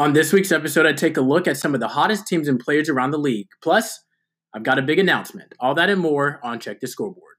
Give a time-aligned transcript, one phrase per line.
[0.00, 2.58] On this week's episode, I take a look at some of the hottest teams and
[2.58, 3.48] players around the league.
[3.62, 4.00] Plus,
[4.54, 5.52] I've got a big announcement.
[5.60, 7.36] All that and more on Check the Scoreboard.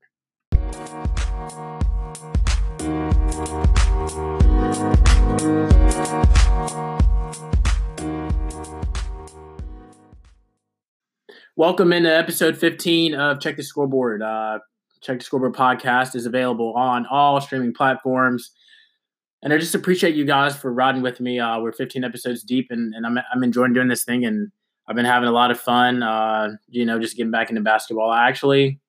[11.55, 14.21] Welcome into episode 15 of Check the Scoreboard.
[14.21, 14.59] Uh,
[15.01, 18.51] Check the Scoreboard podcast is available on all streaming platforms
[19.43, 21.39] and I just appreciate you guys for riding with me.
[21.39, 24.51] Uh, we're 15 episodes deep, and, and I'm I'm enjoying doing this thing, and
[24.87, 26.03] I've been having a lot of fun.
[26.03, 28.11] Uh, you know, just getting back into basketball.
[28.11, 28.79] I actually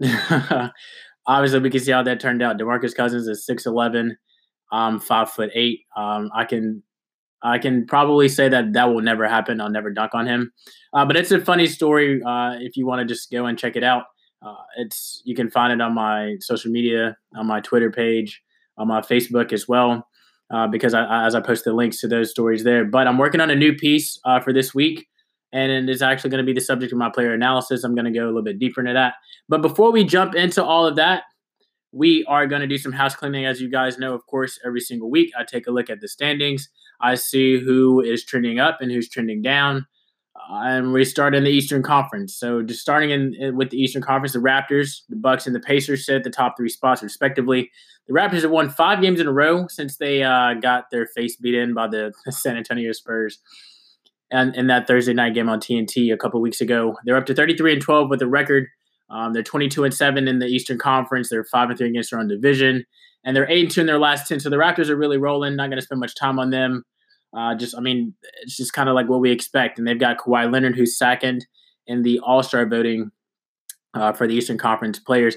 [1.26, 2.58] obviously, we can see how that turned out.
[2.58, 4.16] Demarcus Cousins is six eleven,
[4.72, 5.80] um, five foot eight.
[5.96, 6.82] Um, I can
[7.42, 9.60] I can probably say that that will never happen.
[9.60, 10.52] I'll never dunk on him.
[10.92, 12.20] Uh, but it's a funny story.
[12.22, 14.04] Uh, if you want to just go and check it out,
[14.42, 18.42] uh, it's you can find it on my social media, on my Twitter page
[18.80, 20.08] on my Facebook as well,
[20.50, 22.84] uh, because I, as I post the links to those stories there.
[22.84, 25.06] But I'm working on a new piece uh, for this week,
[25.52, 27.84] and it is actually going to be the subject of my player analysis.
[27.84, 29.14] I'm going to go a little bit deeper into that.
[29.48, 31.24] But before we jump into all of that,
[31.92, 33.44] we are going to do some house cleaning.
[33.44, 36.08] As you guys know, of course, every single week I take a look at the
[36.08, 36.68] standings.
[37.00, 39.86] I see who is trending up and who's trending down.
[40.52, 42.34] And we start in the Eastern Conference.
[42.34, 45.60] So just starting in, in, with the Eastern Conference, the Raptors, the Bucks, and the
[45.60, 47.70] Pacers sit at the top three spots respectively.
[48.08, 51.36] The Raptors have won five games in a row since they uh, got their face
[51.36, 53.38] beat in by the San Antonio Spurs.
[54.32, 57.34] And in that Thursday night game on TNT a couple weeks ago, they're up to
[57.34, 58.66] 33 and 12 with a record.
[59.08, 61.28] Um, they're 22 and 7 in the Eastern Conference.
[61.28, 62.84] They're 5 and 3 against their own division.
[63.24, 64.40] And they're 8 and 2 in their last 10.
[64.40, 65.54] So the Raptors are really rolling.
[65.54, 66.84] Not going to spend much time on them.
[67.36, 69.78] Uh, just, I mean, it's just kind of like what we expect.
[69.78, 71.46] And they've got Kawhi Leonard, who's second
[71.86, 73.10] in the All Star voting
[73.94, 75.36] uh, for the Eastern Conference players.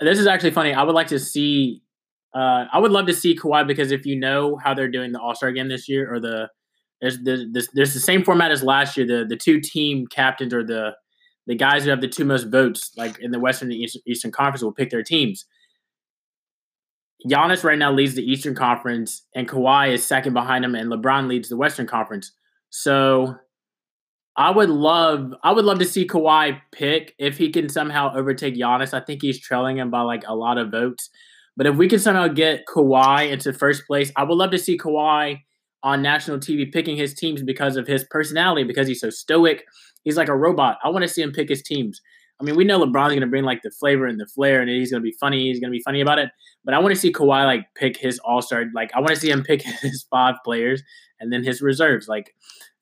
[0.00, 0.74] This is actually funny.
[0.74, 1.82] I would like to see
[2.34, 5.20] uh, I would love to see Kawhi because if you know how they're doing the
[5.20, 6.48] All Star game this year, or the
[7.00, 9.06] there's, there's there's the same format as last year.
[9.06, 10.92] The the two team captains or the
[11.46, 14.62] the guys who have the two most votes, like in the Western and Eastern Conference,
[14.62, 15.44] will pick their teams.
[17.28, 21.28] Giannis right now leads the Eastern Conference, and Kawhi is second behind him, and LeBron
[21.28, 22.32] leads the Western Conference.
[22.70, 23.36] So
[24.36, 28.54] I would love I would love to see Kawhi pick if he can somehow overtake
[28.54, 28.94] Giannis.
[28.94, 31.10] I think he's trailing him by like a lot of votes.
[31.56, 34.78] But if we can somehow get Kawhi into first place, I would love to see
[34.78, 35.40] Kawhi
[35.82, 39.64] on national TV picking his teams because of his personality, because he's so stoic.
[40.02, 40.78] He's like a robot.
[40.82, 42.00] I want to see him pick his teams.
[42.40, 44.90] I mean, we know LeBron's to bring like the flavor and the flair, and he's
[44.90, 45.48] to be funny.
[45.48, 46.30] He's to be funny about it.
[46.64, 48.64] But I want to see Kawhi like pick his all star.
[48.74, 50.82] Like I want to see him pick his five players
[51.20, 52.08] and then his reserves.
[52.08, 52.34] Like,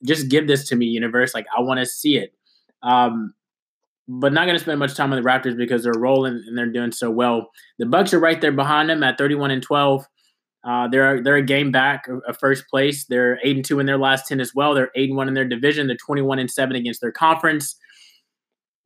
[0.03, 1.33] just give this to me, universe.
[1.33, 2.33] Like I want to see it.
[2.81, 3.33] Um,
[4.07, 6.65] but not going to spend much time on the Raptors because they're rolling and they're
[6.65, 7.49] doing so well.
[7.77, 10.05] The Bucks are right there behind them at 31 and 12.
[10.63, 13.05] Uh, they're they're a game back of first place.
[13.05, 14.75] They're eight and two in their last ten as well.
[14.75, 15.87] They're eight and one in their division.
[15.87, 17.75] They're 21 and seven against their conference.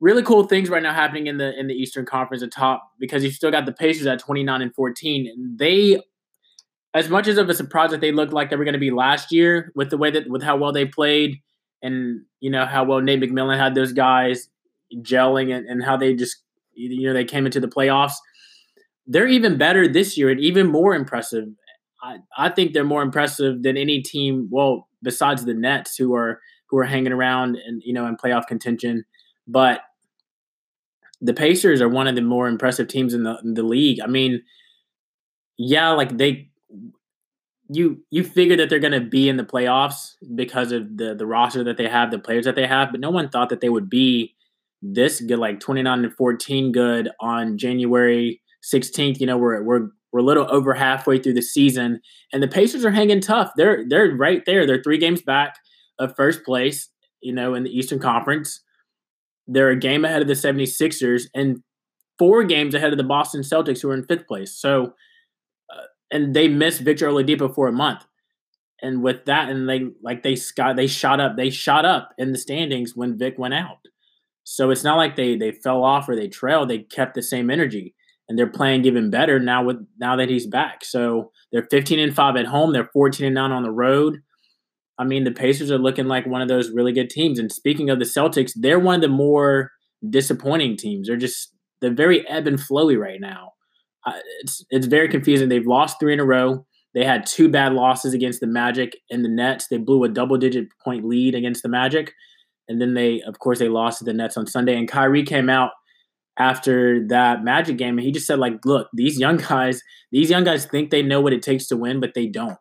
[0.00, 3.24] Really cool things right now happening in the in the Eastern Conference at top because
[3.24, 5.26] you've still got the Pacers at 29 and 14.
[5.26, 6.00] And They
[6.92, 8.90] as much as of a surprise that they looked like they were going to be
[8.90, 11.40] last year with the way that with how well they played
[11.82, 14.48] and you know how well Nate McMillan had those guys
[14.96, 16.36] gelling and, and how they just
[16.74, 18.14] you know they came into the playoffs.
[19.06, 21.48] They're even better this year and even more impressive.
[22.02, 24.48] I, I think they're more impressive than any team.
[24.50, 28.46] Well, besides the Nets, who are who are hanging around and you know in playoff
[28.46, 29.04] contention,
[29.46, 29.80] but
[31.20, 34.00] the Pacers are one of the more impressive teams in the in the league.
[34.00, 34.42] I mean,
[35.56, 36.50] yeah, like they
[37.68, 41.26] you you figure that they're going to be in the playoffs because of the the
[41.26, 43.68] roster that they have, the players that they have, but no one thought that they
[43.68, 44.34] would be
[44.82, 49.20] this good, like 29 and 14 good on January 16th.
[49.20, 52.00] You know, we're we're we're a little over halfway through the season,
[52.32, 53.50] and the Pacers are hanging tough.
[53.56, 54.66] They're they're right there.
[54.66, 55.56] They're three games back
[55.98, 56.88] of first place,
[57.20, 58.60] you know, in the Eastern Conference.
[59.46, 61.62] They're a game ahead of the 76ers and
[62.18, 64.54] four games ahead of the Boston Celtics, who are in fifth place.
[64.54, 64.92] So,
[65.74, 68.04] uh, and they missed Victor Oladipo for a month.
[68.82, 72.32] And with that, and they like they got they shot up, they shot up in
[72.32, 73.78] the standings when Vic went out.
[74.44, 76.68] So it's not like they they fell off or they trailed.
[76.68, 77.94] They kept the same energy,
[78.28, 80.84] and they're playing even better now with now that he's back.
[80.84, 82.72] So they're 15 and five at home.
[82.72, 84.20] They're 14 and nine on the road.
[84.98, 87.38] I mean, the Pacers are looking like one of those really good teams.
[87.38, 89.70] And speaking of the Celtics, they're one of the more
[90.08, 91.08] disappointing teams.
[91.08, 93.52] They're just they're very ebb and flowy right now.
[94.06, 95.48] Uh, it's it's very confusing.
[95.48, 96.66] They've lost three in a row.
[96.94, 99.68] They had two bad losses against the Magic and the Nets.
[99.68, 102.14] They blew a double digit point lead against the Magic.
[102.68, 104.76] And then they, of course, they lost to the Nets on Sunday.
[104.76, 105.72] And Kyrie came out
[106.38, 110.44] after that Magic game and he just said, like, look, these young guys, these young
[110.44, 112.56] guys think they know what it takes to win, but they don't.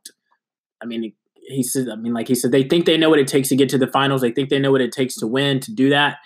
[0.82, 1.14] I mean,
[1.48, 3.56] he said, I mean, like he said, they think they know what it takes to
[3.56, 4.22] get to the finals.
[4.22, 6.18] They think they know what it takes to win, to do that,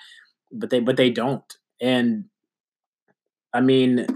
[0.51, 1.43] but they but they don't.
[1.81, 2.25] And
[3.53, 4.07] I mean,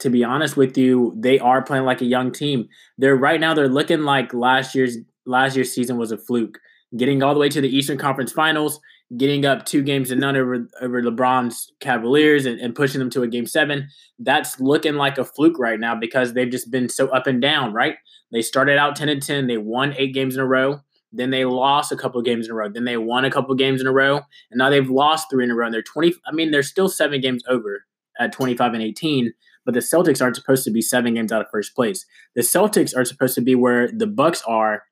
[0.00, 2.68] to be honest with you, they are playing like a young team.
[2.98, 6.58] They're right now they're looking like last year's last year's season was a fluke.
[6.96, 8.78] Getting all the way to the Eastern Conference Finals,
[9.16, 13.22] getting up two games to none over over LeBron's Cavaliers and, and pushing them to
[13.22, 13.88] a game seven.
[14.18, 17.72] That's looking like a fluke right now because they've just been so up and down,
[17.72, 17.96] right?
[18.34, 20.82] They started out 10 and 10, they won eight games in a row.
[21.12, 22.68] Then they lost a couple of games in a row.
[22.68, 24.16] Then they won a couple of games in a row.
[24.50, 25.64] And now they've lost three in a row.
[25.64, 26.14] And they're 20.
[26.26, 27.84] I mean, they're still seven games over
[28.18, 29.32] at 25 and 18
[29.64, 32.04] but the Celtics aren't supposed to be seven games out of first place.
[32.34, 34.82] The Celtics are supposed to be where the Bucks are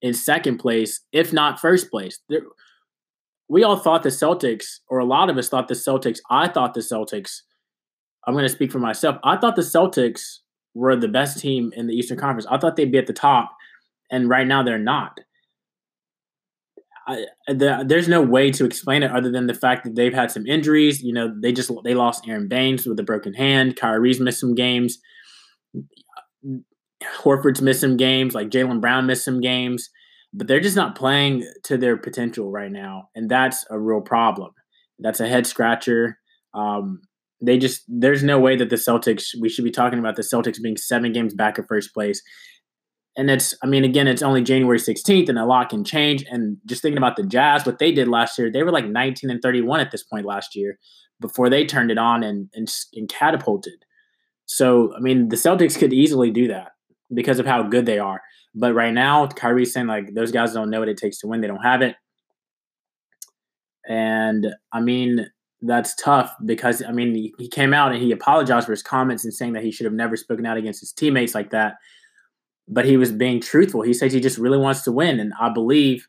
[0.00, 2.20] in second place, if not first place.
[2.28, 2.42] They're,
[3.48, 6.20] we all thought the Celtics, or a lot of us thought the Celtics.
[6.30, 7.42] I thought the Celtics.
[8.26, 9.18] I'm going to speak for myself.
[9.22, 10.38] I thought the Celtics
[10.74, 12.46] were the best team in the Eastern Conference.
[12.50, 13.50] I thought they'd be at the top,
[14.10, 15.20] and right now they're not.
[17.06, 20.30] I, the, there's no way to explain it other than the fact that they've had
[20.30, 21.02] some injuries.
[21.02, 23.76] You know, they just they lost Aron Baynes with a broken hand.
[23.76, 24.98] Kyrie's missed some games.
[27.18, 28.34] Horford's missed some games.
[28.34, 29.90] Like Jaylen Brown missed some games,
[30.32, 34.52] but they're just not playing to their potential right now, and that's a real problem.
[34.98, 36.18] That's a head scratcher.
[36.54, 37.02] Um,
[37.44, 40.60] they just there's no way that the Celtics we should be talking about the Celtics
[40.60, 42.22] being seven games back in first place.
[43.16, 46.24] And it's I mean again it's only January 16th and a lot can change.
[46.30, 49.30] And just thinking about the Jazz what they did last year they were like 19
[49.30, 50.78] and 31 at this point last year
[51.20, 53.84] before they turned it on and and, and catapulted.
[54.46, 56.72] So I mean the Celtics could easily do that
[57.12, 58.20] because of how good they are.
[58.54, 61.40] But right now Kyrie's saying like those guys don't know what it takes to win.
[61.40, 61.96] They don't have it.
[63.86, 65.26] And I mean
[65.66, 69.32] that's tough because I mean he, came out and he apologized for his comments and
[69.32, 71.76] saying that he should have never spoken out against his teammates like that
[72.68, 73.82] but he was being truthful.
[73.82, 76.06] He says he just really wants to win, and I believe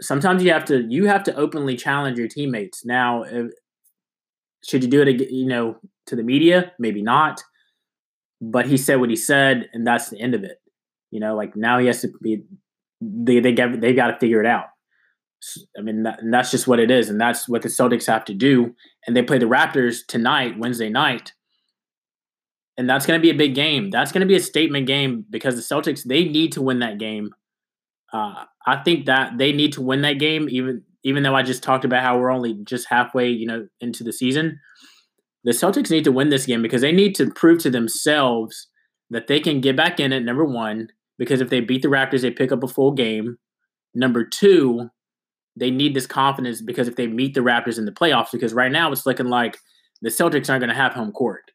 [0.00, 2.84] sometimes you have to you have to openly challenge your teammates.
[2.84, 3.52] Now, if,
[4.64, 6.72] should you do it, you know, to the media?
[6.78, 7.42] Maybe not.
[8.40, 10.58] But he said what he said, and that's the end of it.
[11.10, 12.42] You know, like now he has to be.
[13.00, 14.66] They they get they've got to figure it out.
[15.78, 18.24] I mean, that, and that's just what it is, and that's what the Celtics have
[18.26, 18.74] to do.
[19.06, 21.32] And they play the Raptors tonight, Wednesday night
[22.76, 23.90] and that's going to be a big game.
[23.90, 26.98] That's going to be a statement game because the Celtics they need to win that
[26.98, 27.30] game.
[28.12, 31.62] Uh, I think that they need to win that game, even even though I just
[31.62, 34.60] talked about how we're only just halfway, you know, into the season.
[35.44, 38.68] The Celtics need to win this game because they need to prove to themselves
[39.10, 40.20] that they can get back in it.
[40.20, 40.88] Number one,
[41.18, 43.36] because if they beat the Raptors, they pick up a full game.
[43.94, 44.88] Number two,
[45.56, 48.72] they need this confidence because if they meet the Raptors in the playoffs, because right
[48.72, 49.58] now it's looking like
[50.02, 51.50] the Celtics aren't going to have home court.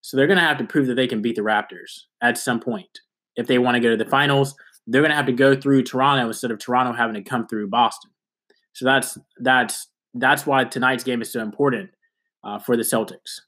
[0.00, 2.60] So they're going to have to prove that they can beat the Raptors at some
[2.60, 3.00] point.
[3.36, 4.54] If they want to go to the finals,
[4.86, 7.68] they're going to have to go through Toronto instead of Toronto having to come through
[7.68, 8.10] Boston.
[8.72, 11.90] So that's that's that's why tonight's game is so important
[12.44, 13.40] uh, for the Celtics.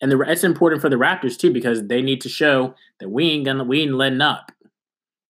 [0.00, 3.30] And the, it's important for the Raptors too because they need to show that we
[3.30, 4.52] ain't gonna we ain't letting up.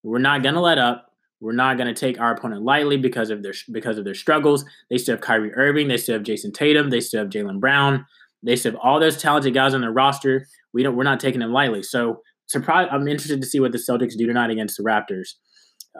[0.03, 1.08] We're not gonna let up.
[1.41, 4.65] We're not gonna take our opponent lightly because of their because of their struggles.
[4.91, 5.89] They still have Kyrie Irving.
[5.89, 6.91] They still have Jayson Tatum.
[6.91, 8.05] They still have Jaylen Brown.
[8.43, 10.47] They still have all those talented guys on their roster.
[10.73, 10.97] We don't.
[10.97, 11.83] We're not taking them lightly.
[11.83, 12.89] So surprise!
[12.91, 15.35] I'm interested to see what the Celtics do tonight against the Raptors.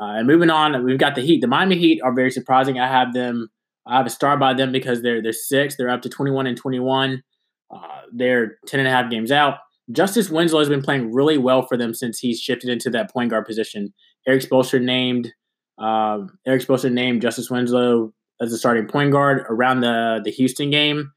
[0.01, 1.41] Uh, and moving on, we've got the Heat.
[1.41, 2.79] The Miami Heat are very surprising.
[2.79, 3.49] I have them.
[3.87, 5.77] I have a star by them because they're they're six.
[5.77, 7.23] They're up to 21 and 21.
[7.71, 7.79] Uh,
[8.13, 9.59] they're 10 and a half games out.
[9.91, 13.31] Justice Winslow has been playing really well for them since he's shifted into that point
[13.31, 13.93] guard position.
[14.29, 15.33] Erik Spoelstra named
[15.79, 20.71] uh, Erik Spoelstra named Justice Winslow as the starting point guard around the the Houston
[20.71, 21.13] game.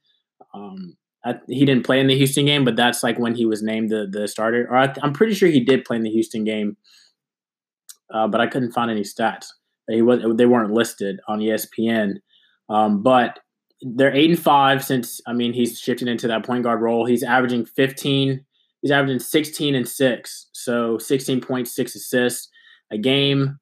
[0.53, 0.98] Um,
[1.48, 4.08] he didn't play in the Houston game, but that's like when he was named the
[4.10, 4.68] the starter.
[4.70, 6.77] Or I, am pretty sure he did play in the Houston game,
[8.13, 9.48] uh, but I couldn't find any stats.
[9.89, 12.15] He was they weren't listed on ESPN.
[12.70, 13.39] Um, but
[13.82, 17.06] they're eight and five since I mean he's shifted into that point guard role.
[17.06, 18.46] He's averaging 15.
[18.82, 22.50] He's averaging 16 and six, so 16.6 assists
[22.92, 23.58] a game.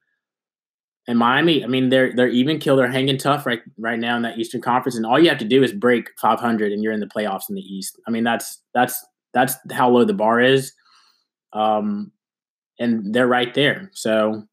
[1.08, 2.76] And Miami, I mean, they're they're even kill.
[2.76, 5.46] They're hanging tough right right now in that Eastern Conference, and all you have to
[5.46, 8.00] do is break 500, and you're in the playoffs in the East.
[8.08, 10.72] I mean, that's that's that's how low the bar is,
[11.54, 12.12] um,
[12.80, 13.90] and they're right there.
[13.94, 14.44] So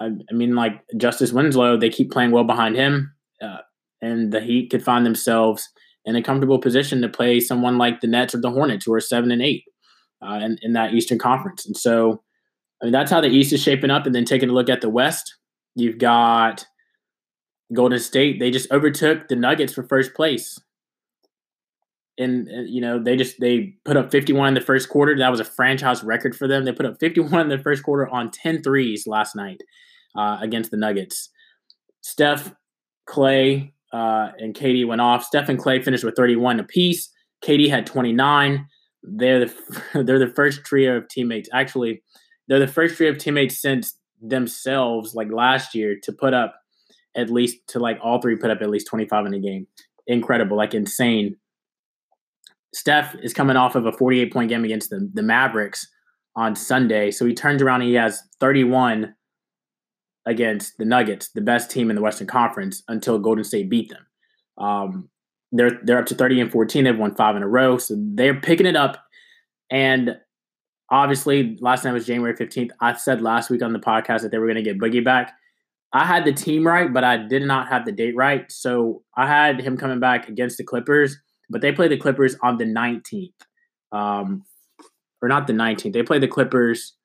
[0.00, 3.58] I, I mean, like Justice Winslow, they keep playing well behind him, uh,
[4.02, 5.68] and the Heat could find themselves
[6.04, 9.00] in a comfortable position to play someone like the Nets or the Hornets, who are
[9.00, 9.64] seven and eight
[10.22, 11.66] uh, in, in that Eastern Conference.
[11.66, 12.22] And so,
[12.80, 14.06] I mean, that's how the East is shaping up.
[14.06, 15.36] And then taking a look at the West,
[15.74, 16.64] you've got
[17.72, 18.40] Golden State.
[18.40, 20.58] They just overtook the Nuggets for first place.
[22.18, 25.40] And, you know they just they put up 51 in the first quarter that was
[25.40, 28.62] a franchise record for them they put up 51 in the first quarter on 10
[28.62, 29.62] threes last night
[30.14, 31.30] uh, against the nuggets
[32.02, 32.52] steph
[33.06, 35.24] clay uh, and KD went off.
[35.24, 37.10] Steph and Clay finished with 31 apiece.
[37.44, 38.66] KD had 29.
[39.02, 41.48] They're the they're the first trio of teammates.
[41.52, 42.02] Actually,
[42.50, 46.56] they're the first trio of teammates since themselves, like last year, to put up
[47.16, 49.68] at least to like all three put up at least 25 in a game.
[50.08, 51.36] Incredible, like insane.
[52.74, 55.86] Steph is coming off of a 48 point game against the, the Mavericks
[56.34, 57.12] on Sunday.
[57.12, 59.14] So he turns around and he has 31
[60.26, 64.06] against the Nuggets, the best team in the Western Conference, until Golden State beat them.
[64.58, 65.08] Um,
[65.52, 66.82] they're they're up to 30 and 14.
[66.82, 68.98] They've won five in a row, so they're picking it up.
[69.70, 70.16] And
[70.90, 72.70] obviously, last night was January 15th.
[72.80, 75.34] I said last week on the podcast that they were going to get Boogie back.
[75.92, 78.50] I had the team right, but I did not have the date right.
[78.50, 81.16] So I had him coming back against the Clippers,
[81.48, 83.32] but they play the Clippers on the 19th.
[83.92, 84.44] Um,
[85.22, 85.92] or not the 19th.
[85.92, 86.96] They play the Clippers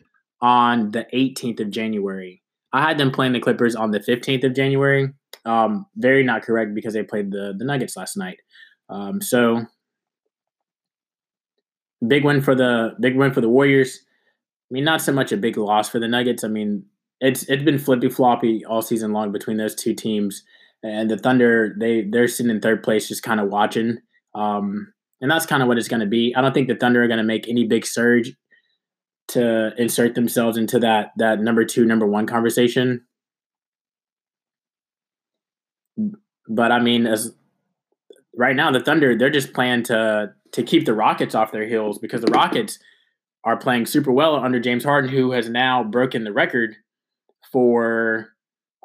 [0.41, 2.41] on the 18th of January.
[2.73, 5.09] I had them playing the Clippers on the 15th of January.
[5.45, 8.37] Um, very not correct because they played the the Nuggets last night.
[8.89, 9.65] Um, so
[12.07, 13.99] big win for the big win for the Warriors.
[14.69, 16.43] I mean, not so much a big loss for the Nuggets.
[16.43, 16.85] I mean,
[17.21, 20.43] it's it's been flippy floppy all season long between those two teams.
[20.83, 23.99] And the Thunder, they they're sitting in third place, just kind of watching.
[24.33, 26.33] Um, and that's kind of what it's going to be.
[26.35, 28.33] I don't think the Thunder are going to make any big surge
[29.29, 33.05] to insert themselves into that that number two, number one conversation.
[36.47, 37.33] But I mean, as
[38.35, 41.99] right now, the Thunder they're just playing to to keep the Rockets off their heels
[41.99, 42.79] because the Rockets
[43.43, 46.77] are playing super well under James Harden, who has now broken the record
[47.51, 48.29] for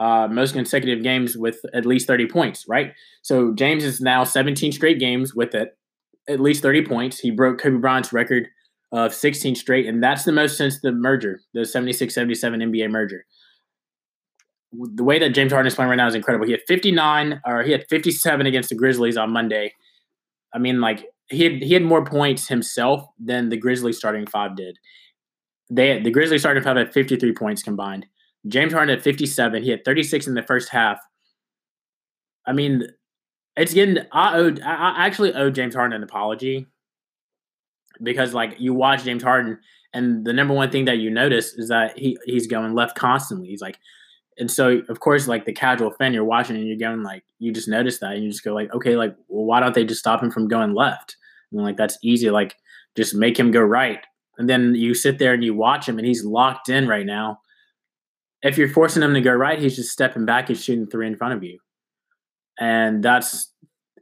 [0.00, 2.92] uh, most consecutive games with at least 30 points, right?
[3.22, 5.78] So James is now 17 straight games with it,
[6.28, 7.20] at least 30 points.
[7.20, 8.48] He broke Kobe Bryant's record
[8.90, 13.24] of 16 straight, and that's the most since the merger, the 76 77 NBA merger.
[14.72, 16.46] The way that James Harden is playing right now is incredible.
[16.46, 19.74] He had 59, or he had 57 against the Grizzlies on Monday.
[20.52, 24.56] I mean, like he had he had more points himself than the Grizzlies starting five
[24.56, 24.78] did.
[25.70, 28.06] They the Grizzlies starting five had 53 points combined.
[28.48, 29.62] James Harden had 57.
[29.62, 30.98] He had 36 in the first half.
[32.46, 32.88] I mean,
[33.56, 33.98] it's getting.
[34.12, 34.60] I owed.
[34.60, 36.66] I actually owe James Harden an apology
[38.02, 39.58] because like you watch James Harden
[39.92, 43.48] and the number one thing that you notice is that he he's going left constantly.
[43.48, 43.78] He's like
[44.38, 47.52] and so of course like the casual fan you're watching and you're going like you
[47.52, 50.00] just notice that and you just go like okay like well, why don't they just
[50.00, 51.16] stop him from going left
[51.52, 52.56] Mean, like that's easy like
[52.96, 54.00] just make him go right.
[54.38, 57.40] And then you sit there and you watch him and he's locked in right now.
[58.42, 61.16] If you're forcing him to go right he's just stepping back and shooting three in
[61.16, 61.58] front of you.
[62.58, 63.52] And that's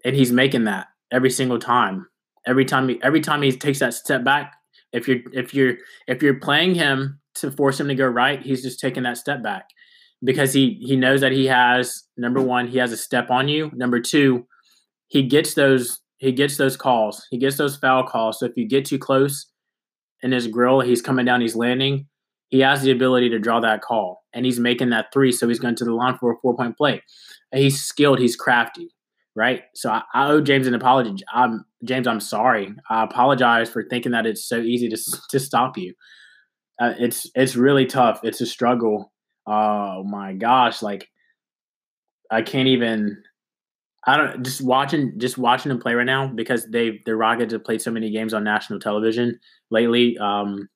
[0.04, 2.06] and he's making that every single time.
[2.46, 4.54] Every time he every time he takes that step back
[4.92, 5.74] if you're if you're
[6.06, 9.42] if you're playing him to force him to go right he's just taking that step
[9.42, 9.68] back.
[10.24, 13.70] Because he he knows that he has number one he has a step on you.
[13.74, 14.46] Number two
[15.08, 18.66] he gets those he gets those calls he gets those foul calls so if you
[18.66, 19.46] get too close
[20.22, 22.06] in his grill he's coming down he's landing
[22.48, 25.58] he has the ability to draw that call and he's making that three so he's
[25.60, 27.02] going to the line for a four point play
[27.52, 28.90] he's skilled he's crafty
[29.38, 29.62] right?
[29.72, 31.22] So I, I, owe James an apology.
[31.32, 32.08] I'm James.
[32.08, 32.74] I'm sorry.
[32.90, 34.98] I apologize for thinking that it's so easy to
[35.30, 35.94] to stop you.
[36.80, 38.20] Uh, it's it's really tough.
[38.24, 39.12] It's a struggle.
[39.46, 40.82] Oh my gosh!
[40.82, 41.08] Like
[42.30, 43.22] I can't even.
[44.06, 47.64] I don't just watching just watching him play right now because they the Rockets have
[47.64, 49.38] played so many games on national television
[49.70, 50.16] lately.
[50.18, 50.68] Um,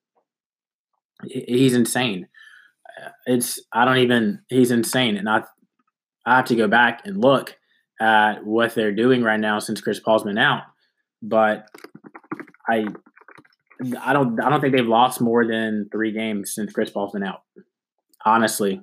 [1.25, 2.29] he's insane.
[3.27, 5.43] It's I don't even he's insane, and I
[6.27, 7.57] I have to go back and look
[8.01, 10.65] at what they're doing right now since Chris Paul's been out.
[11.23, 11.69] But
[12.69, 12.87] I
[14.01, 17.25] I don't I don't think they've lost more than three games since Chris Paul's been
[17.25, 17.43] out.
[18.25, 18.83] Honestly.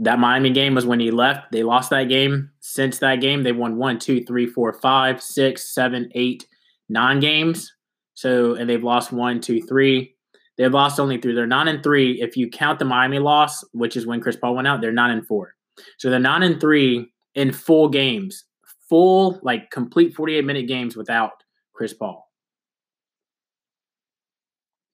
[0.00, 1.52] That Miami game was when he left.
[1.52, 2.50] They lost that game.
[2.60, 6.46] Since that game, they won one, two, three, four, five, six, seven, eight,
[6.88, 7.72] nine games.
[8.14, 10.14] So and they've lost one, two, three.
[10.56, 11.34] They've lost only three.
[11.34, 12.20] They're nine and three.
[12.20, 15.10] If you count the Miami loss, which is when Chris Paul went out, they're nine
[15.10, 15.54] and four.
[15.98, 18.44] So they're nine and three in full games,
[18.88, 21.32] full, like complete 48 minute games without
[21.72, 22.30] Chris Paul.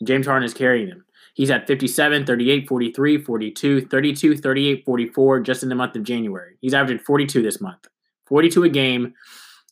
[0.04, 1.04] James Harden is carrying them.
[1.36, 6.56] He's at 57, 38, 43, 42, 32, 38, 44 just in the month of January.
[6.62, 7.86] He's averaging 42 this month.
[8.26, 9.12] 42 a game.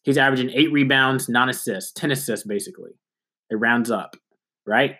[0.03, 2.91] He's averaging eight rebounds, nine assists, 10 assists basically.
[3.49, 4.15] It rounds up,
[4.67, 4.97] right?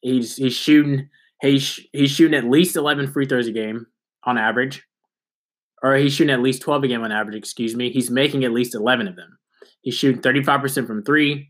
[0.00, 1.08] He's he's shooting
[1.42, 3.86] he's he's shooting at least 11 free throws a game
[4.24, 4.82] on average.
[5.80, 7.92] Or he's shooting at least 12 a game on average, excuse me.
[7.92, 9.38] He's making at least 11 of them.
[9.82, 11.49] He's shooting 35% from three.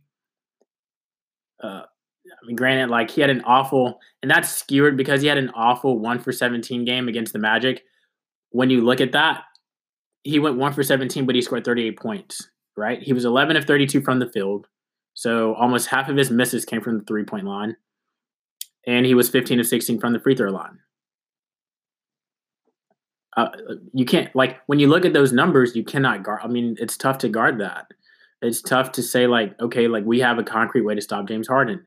[2.54, 6.18] Granted, like he had an awful, and that's skewered because he had an awful one
[6.18, 7.82] for 17 game against the Magic.
[8.50, 9.42] When you look at that,
[10.22, 13.00] he went one for 17, but he scored 38 points, right?
[13.02, 14.66] He was 11 of 32 from the field.
[15.14, 17.76] So almost half of his misses came from the three point line.
[18.86, 20.78] And he was 15 of 16 from the free throw line.
[23.36, 23.48] Uh,
[23.92, 26.40] you can't, like, when you look at those numbers, you cannot guard.
[26.42, 27.86] I mean, it's tough to guard that.
[28.42, 31.46] It's tough to say, like, okay, like, we have a concrete way to stop James
[31.46, 31.86] Harden.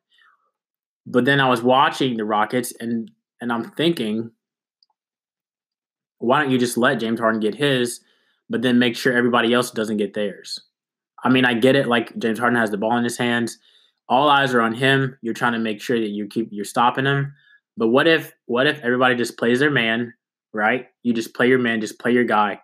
[1.06, 4.32] But then I was watching the Rockets and and I'm thinking,
[6.20, 8.00] why don't you just let James Harden get his,
[8.50, 10.62] but then make sure everybody else doesn't get theirs?
[11.24, 11.88] I mean, I get it.
[11.88, 13.58] Like James Harden has the ball in his hands,
[14.08, 15.18] all eyes are on him.
[15.22, 17.34] You're trying to make sure that you keep you're stopping him.
[17.78, 20.14] But what if what if everybody just plays their man,
[20.54, 20.88] right?
[21.04, 22.60] You just play your man, just play your guy.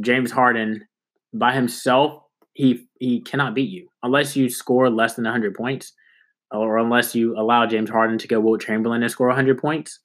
[0.00, 0.86] James Harden
[1.32, 2.22] by himself,
[2.52, 5.92] he he cannot beat you unless you score less than 100 points
[6.60, 10.00] or unless you allow James Harden to go Wilt Chamberlain and score 100 points.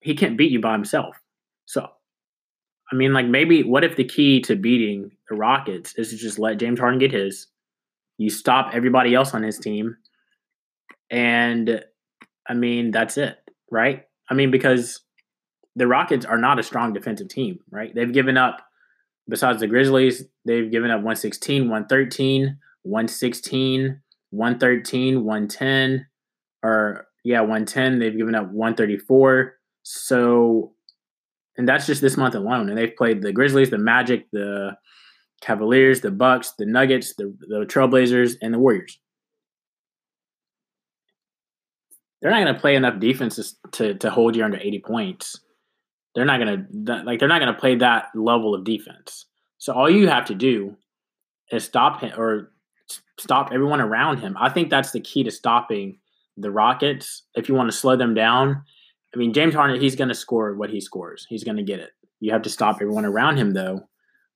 [0.00, 1.20] He can't beat you by himself.
[1.66, 1.86] So,
[2.90, 6.38] I mean, like maybe what if the key to beating the Rockets is to just
[6.38, 7.46] let James Harden get his,
[8.18, 9.96] you stop everybody else on his team.
[11.10, 11.82] And
[12.48, 13.38] I mean, that's it,
[13.70, 14.04] right?
[14.28, 15.00] I mean, because
[15.76, 17.94] the Rockets are not a strong defensive team, right?
[17.94, 18.60] They've given up,
[19.28, 26.06] besides the Grizzlies, they've given up 116, 113, 116, 113, 110,
[26.62, 27.98] or yeah, 110.
[27.98, 29.54] They've given up 134.
[29.82, 30.72] So,
[31.56, 32.68] and that's just this month alone.
[32.68, 34.76] And they've played the Grizzlies, the Magic, the
[35.40, 38.98] Cavaliers, the Bucks, the Nuggets, the, the Trailblazers, and the Warriors.
[42.20, 45.40] They're not going to play enough defenses to, to hold you under 80 points.
[46.14, 49.26] They're not going to like they're not going to play that level of defense.
[49.58, 50.76] So all you have to do
[51.52, 52.52] is stop him or
[53.18, 54.36] stop everyone around him.
[54.38, 55.98] I think that's the key to stopping
[56.36, 57.22] the Rockets.
[57.34, 58.62] If you want to slow them down,
[59.14, 61.26] I mean James Harden, he's going to score what he scores.
[61.28, 61.90] He's going to get it.
[62.20, 63.88] You have to stop everyone around him though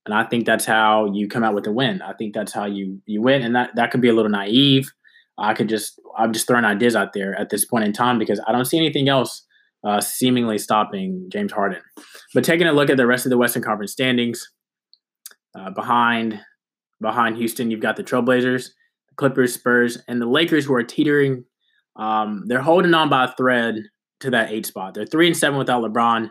[0.06, 2.02] and I think that's how you come out with a win.
[2.02, 4.92] I think that's how you you win, and that that could be a little naive.
[5.38, 8.40] I could just I'm just throwing ideas out there at this point in time because
[8.46, 9.44] I don't see anything else
[9.82, 11.80] uh, seemingly stopping James Harden.
[12.34, 14.50] But taking a look at the rest of the Western Conference standings,
[15.58, 16.40] uh, behind
[17.00, 18.68] behind Houston, you've got the Trailblazers,
[19.08, 21.44] the Clippers, Spurs, and the Lakers who are teetering.
[21.96, 23.76] Um, they're holding on by a thread
[24.20, 24.94] to that eight spot.
[24.94, 26.30] They're three and seven without LeBron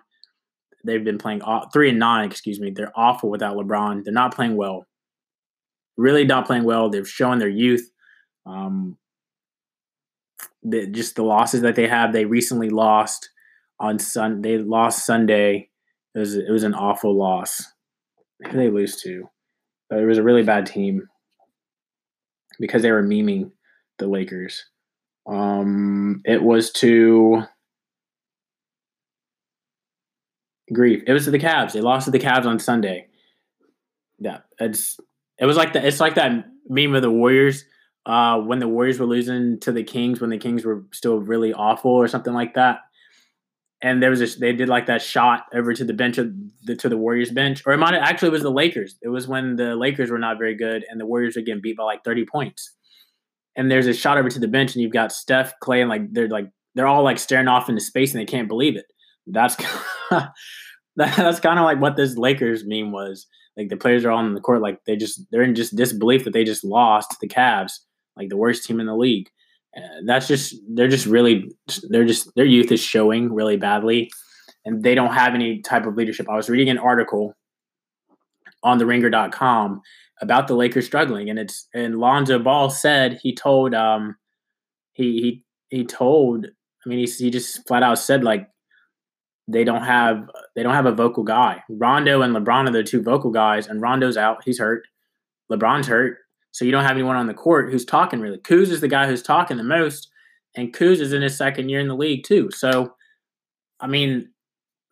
[0.83, 2.71] they've been playing three and nine, excuse me.
[2.71, 4.03] They're awful without LeBron.
[4.03, 4.85] They're not playing well.
[5.97, 6.89] Really not playing well.
[6.89, 7.89] They've shown their youth.
[8.45, 8.97] Um,
[10.63, 12.13] the, just the losses that they have.
[12.13, 13.29] They recently lost
[13.79, 14.41] on Sun.
[14.41, 15.69] They lost Sunday.
[16.15, 17.63] It was it was an awful loss.
[18.45, 19.29] Who they lose to?
[19.93, 21.07] But it was a really bad team
[22.59, 23.51] because they were memeing
[23.99, 24.65] the Lakers.
[25.29, 27.43] Um, it was to
[30.73, 31.03] grief.
[31.05, 31.73] It was to the Cavs.
[31.73, 33.05] They lost to the Cavs on Sunday.
[34.17, 34.99] Yeah, it's
[35.37, 37.63] it was like the it's like that meme of the Warriors
[38.07, 41.53] uh, when the Warriors were losing to the Kings when the Kings were still really
[41.53, 42.79] awful or something like that.
[43.83, 46.75] And there was a, they did like that shot over to the bench of the
[46.77, 48.95] to the Warriors bench, or it might have, actually it was the Lakers.
[49.01, 51.75] It was when the Lakers were not very good and the Warriors were getting beat
[51.75, 52.73] by like thirty points.
[53.57, 56.13] And there's a shot over to the bench, and you've got Steph, Clay, and like
[56.13, 58.85] they're like they're all like staring off into space and they can't believe it.
[59.27, 59.57] That's
[60.95, 63.27] that's kind of like what this Lakers meme was.
[63.57, 66.23] Like the players are all on the court, like they just they're in just disbelief
[66.23, 67.73] that they just lost the Cavs,
[68.15, 69.29] like the worst team in the league.
[70.05, 71.51] That's just they're just really
[71.89, 74.11] they're just their youth is showing really badly,
[74.65, 76.29] and they don't have any type of leadership.
[76.29, 77.35] I was reading an article
[78.63, 79.81] on the Ringer.com
[80.21, 84.15] about the Lakers struggling, and it's and Lonzo Ball said he told um
[84.93, 88.47] he he he told I mean he he just flat out said like
[89.47, 91.63] they don't have they don't have a vocal guy.
[91.69, 94.87] Rondo and LeBron are the two vocal guys, and Rondo's out; he's hurt.
[95.51, 96.17] LeBron's hurt,
[96.53, 98.37] so you don't have anyone on the court who's talking really.
[98.37, 100.09] Kuz is the guy who's talking the most,
[100.55, 102.49] and Kuz is in his second year in the league too.
[102.51, 102.95] So,
[103.81, 104.29] I mean,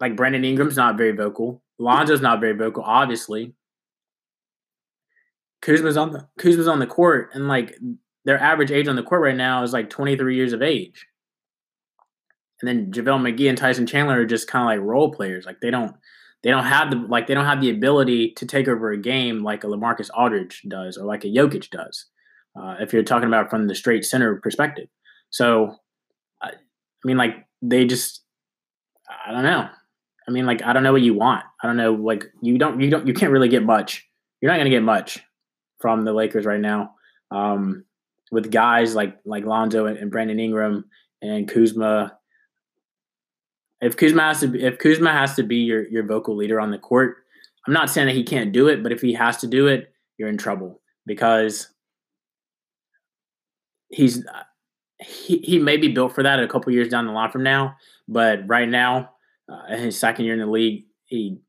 [0.01, 1.61] like Brandon Ingram's not very vocal.
[1.79, 3.53] Lonzo's not very vocal, obviously.
[5.61, 7.77] Kuzma's on the Kuzma's on the court, and like
[8.25, 11.07] their average age on the court right now is like 23 years of age
[12.61, 15.45] and then JaVale McGee and Tyson Chandler are just kind of like role players.
[15.45, 15.95] Like they don't
[16.43, 19.43] they don't have the like they don't have the ability to take over a game
[19.43, 22.05] like a LaMarcus Aldridge does or like a Jokic does.
[22.55, 24.87] Uh, if you're talking about from the straight center perspective,
[25.29, 25.75] so
[26.41, 26.51] I,
[27.05, 28.21] mean, like they just
[29.25, 29.67] I don't know.
[30.27, 31.43] I mean, like I don't know what you want.
[31.63, 31.93] I don't know.
[31.93, 34.07] Like you don't you don't you can't really get much.
[34.41, 35.19] You're not going to get much
[35.79, 36.95] from the Lakers right now.
[37.29, 37.85] Um,
[38.31, 40.85] with guys like like Lonzo and, and Brandon Ingram
[41.21, 42.17] and Kuzma
[43.81, 46.71] if Kuzma has to be, if Kuzma has to be your your vocal leader on
[46.71, 47.17] the court,
[47.67, 49.91] I'm not saying that he can't do it, but if he has to do it,
[50.17, 51.67] you're in trouble because
[53.89, 54.23] he's
[54.99, 57.75] he, he may be built for that a couple years down the line from now,
[58.07, 59.09] but right now,
[59.51, 61.39] uh, in his second year in the league, he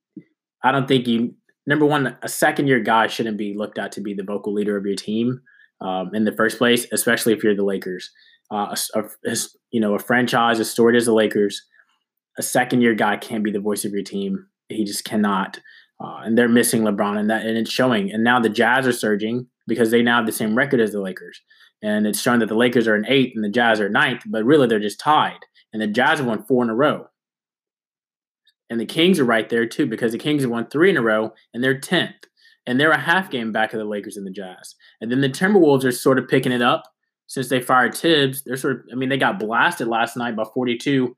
[0.64, 1.34] I don't think you
[1.66, 4.76] number one a second year guy shouldn't be looked at to be the vocal leader
[4.76, 5.42] of your team
[5.82, 8.10] um, in the first place, especially if you're the Lakers.
[8.50, 9.36] Uh, a, a,
[9.70, 11.62] you know, a franchise as storied as the Lakers
[12.38, 14.46] a second year guy can't be the voice of your team.
[14.68, 15.58] He just cannot.
[16.02, 18.10] Uh, and they're missing LeBron, and that and it's showing.
[18.10, 21.00] And now the Jazz are surging because they now have the same record as the
[21.00, 21.40] Lakers,
[21.82, 24.44] and it's showing that the Lakers are in eighth and the Jazz are ninth, but
[24.44, 25.38] really they're just tied.
[25.72, 27.06] And the Jazz have won four in a row,
[28.68, 31.02] and the Kings are right there too because the Kings have won three in a
[31.02, 32.24] row and they're tenth,
[32.66, 34.74] and they're a half game back of the Lakers and the Jazz.
[35.00, 36.82] And then the Timberwolves are sort of picking it up
[37.26, 38.42] since they fired Thibs.
[38.42, 41.14] They're sort of, I mean, they got blasted last night by 42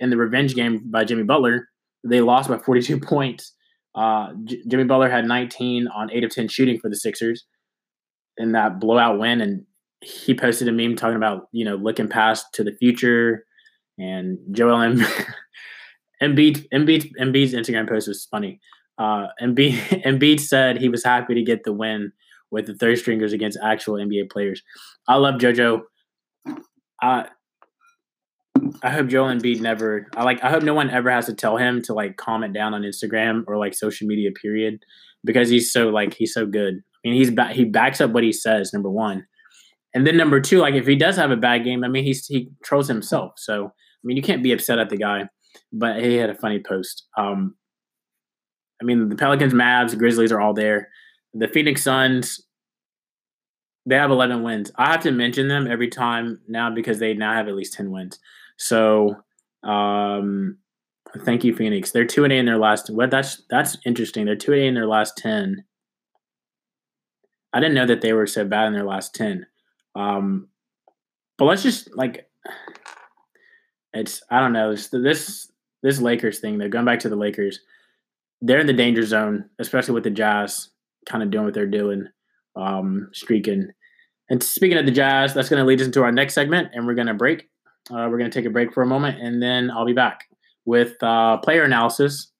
[0.00, 1.68] in the revenge game by Jimmy Butler.
[2.02, 3.54] They lost by 42 points.
[3.94, 7.44] Uh, J- Jimmy Butler had 19 on 8 of 10 shooting for the Sixers
[8.38, 9.40] in that blowout win.
[9.40, 9.64] And
[10.00, 13.44] he posted a meme talking about, you know, looking past to the future.
[13.98, 15.26] And Joel Embiid,
[16.22, 18.60] Embiid, Embiid, Embiid's Instagram post was funny.
[18.98, 22.12] Uh, Embiid, Embiid said he was happy to get the win
[22.50, 24.62] with the third stringers against actual NBA players.
[25.06, 25.82] I love JoJo.
[27.02, 27.24] Uh,
[28.82, 30.06] I hope Joel Embiid never.
[30.16, 30.42] I like.
[30.42, 33.44] I hope no one ever has to tell him to like comment down on Instagram
[33.46, 34.30] or like social media.
[34.32, 34.84] Period,
[35.24, 36.74] because he's so like he's so good.
[36.74, 38.72] I mean, he's ba- he backs up what he says.
[38.72, 39.26] Number one,
[39.94, 42.26] and then number two, like if he does have a bad game, I mean, he's
[42.26, 43.34] he trolls himself.
[43.36, 45.24] So I mean, you can't be upset at the guy.
[45.72, 47.06] But he had a funny post.
[47.16, 47.54] Um,
[48.80, 50.88] I mean, the Pelicans, Mavs, Grizzlies are all there.
[51.34, 52.40] The Phoenix Suns,
[53.86, 54.72] they have 11 wins.
[54.76, 57.90] I have to mention them every time now because they now have at least 10
[57.90, 58.18] wins.
[58.60, 59.16] So
[59.64, 60.58] um,
[61.24, 61.90] thank you, Phoenix.
[61.90, 62.90] They're two and eight in their last.
[62.94, 64.26] That's that's interesting.
[64.26, 65.64] They're two and eight in their last ten.
[67.52, 69.46] I didn't know that they were so bad in their last ten.
[69.96, 70.48] Um,
[71.38, 72.28] but let's just like
[73.94, 75.50] it's I don't know this this
[75.82, 76.58] this Lakers thing.
[76.58, 77.60] They're going back to the Lakers.
[78.42, 80.68] They're in the danger zone, especially with the Jazz
[81.08, 82.08] kind of doing what they're doing,
[82.56, 83.70] um, streaking.
[84.28, 86.86] And speaking of the Jazz, that's going to lead us into our next segment, and
[86.86, 87.48] we're going to break.
[87.90, 90.28] Uh, we're going to take a break for a moment, and then I'll be back
[90.64, 92.30] with uh, player analysis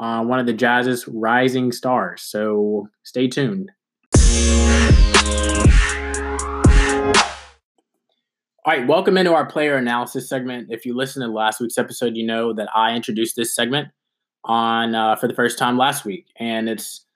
[0.00, 2.22] on one of the Jazz's rising stars.
[2.22, 3.70] So stay tuned.
[8.66, 10.68] All right, welcome into our player analysis segment.
[10.72, 13.90] If you listened to last week's episode, you know that I introduced this segment
[14.42, 17.06] on uh, for the first time last week, and it's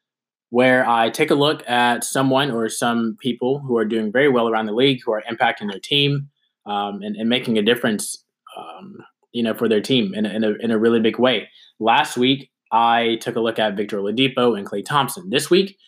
[0.50, 4.48] where I take a look at someone or some people who are doing very well
[4.48, 6.30] around the league, who are impacting their team,
[6.68, 8.24] um, and, and, making a difference,
[8.56, 8.96] um,
[9.32, 11.48] you know, for their team in a, in, a, in a really big way.
[11.80, 15.30] Last week, I took a look at Victor Oladipo and Klay Thompson.
[15.30, 15.78] This week,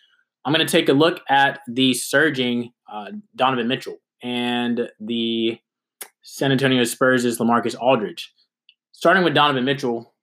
[0.44, 5.58] I'm going to take a look at the surging uh, Donovan Mitchell and the
[6.22, 8.32] San Antonio Spurs' LaMarcus Aldridge.
[8.92, 10.14] Starting with Donovan Mitchell,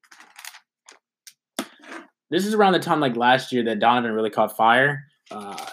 [2.29, 5.05] this is around the time like last year that Donovan really caught fire.
[5.29, 5.65] Uh,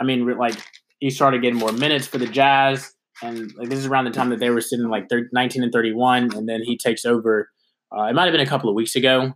[0.00, 0.56] I mean, like
[0.98, 2.92] he started getting more minutes for the Jazz
[3.22, 6.34] and like this is around the time that they were sitting like 19 and 31
[6.34, 7.48] and then he takes over
[7.96, 9.32] uh, it might have been a couple of weeks ago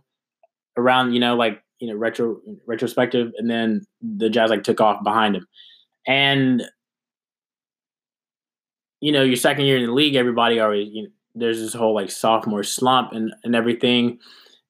[0.77, 5.03] around you know like you know retro retrospective and then the jazz like took off
[5.03, 5.47] behind him.
[6.07, 6.63] And
[9.01, 11.93] you know your second year in the league everybody already you know, there's this whole
[11.93, 14.19] like sophomore slump and and everything.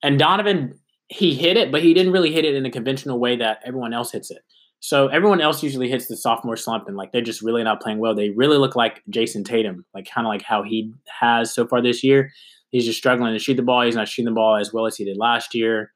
[0.03, 3.37] And donovan he hit it but he didn't really hit it in a conventional way
[3.37, 4.41] that everyone else hits it
[4.79, 7.99] so everyone else usually hits the sophomore slump and like they're just really not playing
[7.99, 8.13] well.
[8.15, 11.81] They really look like Jayson Tatum, like kind of like how he has so far
[11.81, 12.31] this year.
[12.69, 13.83] He's just struggling to shoot the ball.
[13.83, 15.91] He's not shooting the ball as well as he did last year.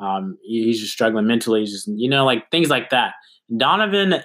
[0.00, 1.60] Um, he's just struggling mentally.
[1.60, 3.14] He's just you know like things like that.
[3.54, 4.22] Donovan,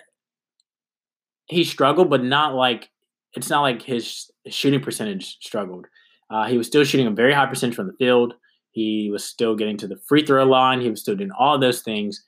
[1.47, 2.89] he struggled, but not like
[3.33, 5.87] it's not like his shooting percentage struggled.
[6.31, 8.33] Uh, he was still shooting a very high percentage from the field.
[8.71, 10.79] He was still getting to the free throw line.
[10.79, 12.23] He was still doing all those things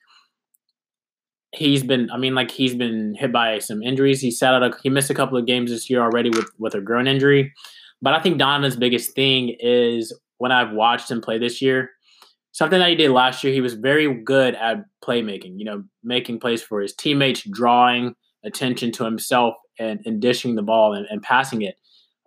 [1.53, 4.21] he's been I mean like he's been hit by some injuries.
[4.21, 6.75] He sat out a, he missed a couple of games this year already with with
[6.75, 7.53] a groin injury.
[8.01, 11.91] But I think Donovan's biggest thing is when I've watched him play this year,
[12.51, 16.39] something that he did last year, he was very good at playmaking, you know, making
[16.39, 21.21] plays for his teammates, drawing attention to himself and, and dishing the ball and, and
[21.21, 21.75] passing it.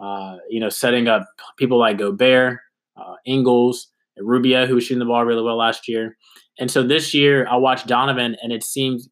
[0.01, 2.59] Uh, you know, setting up people like Gobert,
[2.97, 6.17] uh, Ingles, Rubio, who was shooting the ball really well last year.
[6.59, 9.09] And so this year, I watched Donovan, and it seems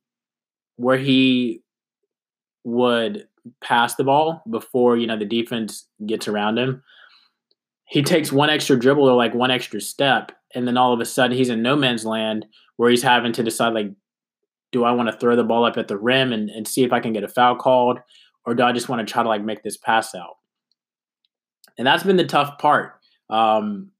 [0.83, 1.62] where he
[2.64, 3.29] would
[3.62, 6.83] pass the ball before you know the defense gets around him.
[7.87, 11.05] He takes one extra dribble or like one extra step, and then all of a
[11.05, 13.90] sudden he's in no man's land where he's having to decide like,
[14.73, 16.92] do I want to throw the ball up at the rim and, and see if
[16.92, 17.99] I can get a foul called,
[18.45, 20.38] or do I just want to try to like make this pass out?
[21.79, 22.95] And that's been the tough part.
[23.31, 23.90] Um,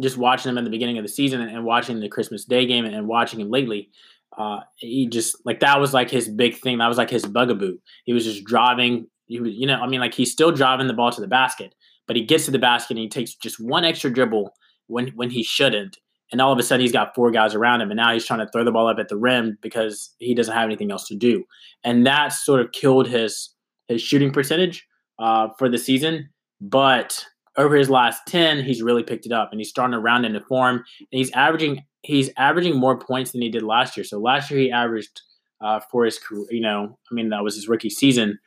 [0.00, 2.84] just watching him at the beginning of the season and, watching the Christmas Day game
[2.84, 3.90] and watching him lately,
[4.38, 6.78] uh, he just like that was like his big thing.
[6.78, 7.78] That was like his bugaboo.
[8.04, 9.06] He was just driving.
[9.26, 11.74] He was, you know, I mean, like he's still driving the ball to the basket,
[12.06, 14.50] but he gets to the basket and he takes just one extra dribble
[14.86, 15.98] when when he shouldn't,
[16.32, 18.40] and all of a sudden he's got four guys around him, and now he's trying
[18.40, 21.16] to throw the ball up at the rim because he doesn't have anything else to
[21.16, 21.44] do,
[21.82, 23.50] and that sort of killed his
[23.88, 24.86] his shooting percentage
[25.18, 26.28] uh, for the season.
[26.60, 27.24] But
[27.56, 30.40] over his last 10, he's really picked it up and he's starting to round into
[30.40, 30.76] form.
[30.76, 34.04] And he's averaging he's averaging more points than he did last year.
[34.04, 35.22] So last year he averaged
[35.60, 38.38] uh, for his career, you know, I mean that was his rookie season.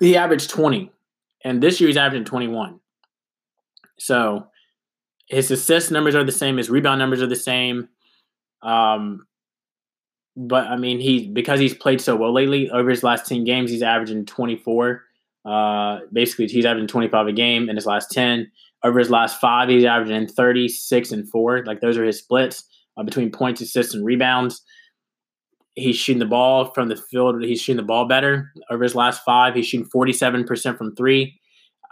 [0.00, 0.90] He averaged 20,
[1.44, 2.78] and this year he's averaging 21.
[3.98, 4.46] So
[5.28, 7.88] his assist numbers are the same, his rebound numbers are the same.
[8.62, 9.26] Um,
[10.36, 12.70] but I mean, he because he's played so well lately.
[12.70, 15.02] Over his last 10 games, he's averaging 24.
[15.44, 18.50] Uh, basically, he's averaging 25 a game in his last 10.
[18.84, 21.64] Over his last five, he's averaging 36 and four.
[21.64, 22.64] Like those are his splits
[22.96, 24.62] uh, between points, assists, and rebounds.
[25.74, 27.42] He's shooting the ball from the field.
[27.42, 28.52] He's shooting the ball better.
[28.70, 31.40] Over his last five, he's shooting 47% from three.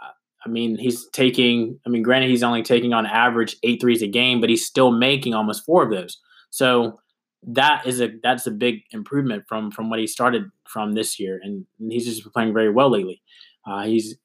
[0.01, 0.11] Uh,
[0.45, 4.07] I mean, he's taking, I mean, granted, he's only taking on average eight threes a
[4.07, 6.19] game, but he's still making almost four of those.
[6.49, 6.99] So
[7.43, 11.39] that is a that's a big improvement from from what he started from this year,
[11.43, 13.21] and, he's just playing very well lately.
[13.65, 14.17] Uh, he's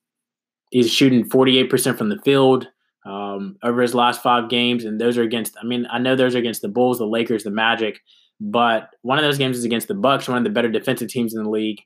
[0.72, 2.66] he's shooting 48% from the field
[3.06, 5.56] um, over his last five games, and those are against.
[5.60, 8.00] I mean, I know those are against the Bulls, the Lakers, the Magic,
[8.40, 11.34] but one of those games is against the Bucks, one of the better defensive teams
[11.34, 11.80] in the league,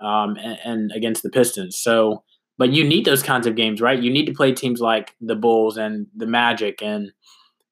[0.00, 1.78] um, and, and, against the Pistons.
[1.78, 2.22] So,
[2.58, 4.00] but you need those kinds of games, right?
[4.00, 7.12] You need to play teams like the Bulls and the Magic and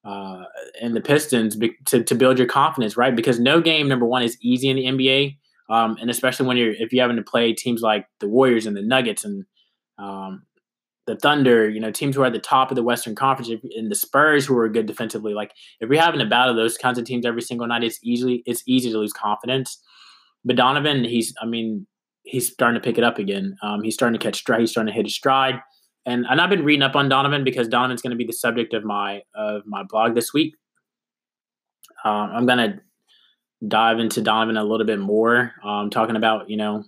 [0.05, 0.45] uh,
[0.81, 3.15] and the Pistons to to build your confidence, right?
[3.15, 5.37] Because no game, number one, is easy in the NBA.
[5.71, 8.77] Um, and especially when you're if you're having to play teams like the Warriors and
[8.77, 9.45] the Nuggets and
[9.99, 10.43] um,
[11.07, 13.91] the Thunder, you know, teams who are at the top of the Western Conference, and
[13.91, 15.35] the Spurs who are good defensively.
[15.35, 18.43] Like if you're having a battle those kinds of teams every single night, it's easily
[18.47, 19.81] it's easy to lose confidence.
[20.45, 21.87] But Donovan, he's I mean,
[22.23, 23.57] he's starting to pick it up again.
[23.63, 24.61] Um, he's starting to catch stride.
[24.61, 25.61] He's starting to hit his stride.
[26.07, 28.75] And, and I've been reading up on Donovan because Donovan's going to be the subject
[28.75, 30.55] of my of my blog this week.
[32.05, 32.81] Um, I'm going to
[33.67, 36.85] dive into Donovan a little bit more, um, talking about you know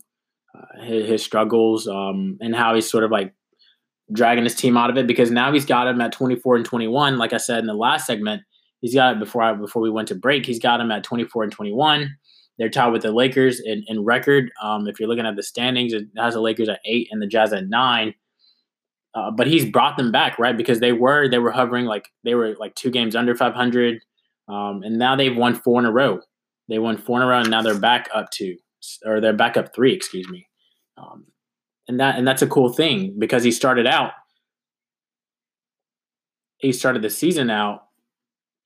[0.54, 3.32] uh, his, his, struggles um, and how he's sort of like
[4.12, 7.18] dragging his team out of it because now he's got him at 24 and 21.
[7.18, 8.42] Like I said in the last segment,
[8.80, 10.46] he's got it before I, before we went to break.
[10.46, 12.16] He's got him at 24 and 21.
[12.58, 14.50] They're tied with the Lakers in, in record.
[14.62, 17.26] Um, if you're looking at the standings, it has the Lakers at eight and the
[17.26, 18.14] Jazz at nine.
[19.14, 20.56] Uh, but he's brought them back, right?
[20.56, 24.00] Because they were they were hovering like they were like two games under 500,
[24.46, 26.20] um, and now they've won four in a row.
[26.68, 28.56] They won four in a row, and now they're back up two,
[29.06, 30.46] or they're back up three, excuse me.
[30.98, 31.24] Um,
[31.88, 34.12] and that and that's a cool thing because he started out
[36.58, 37.86] he started the season out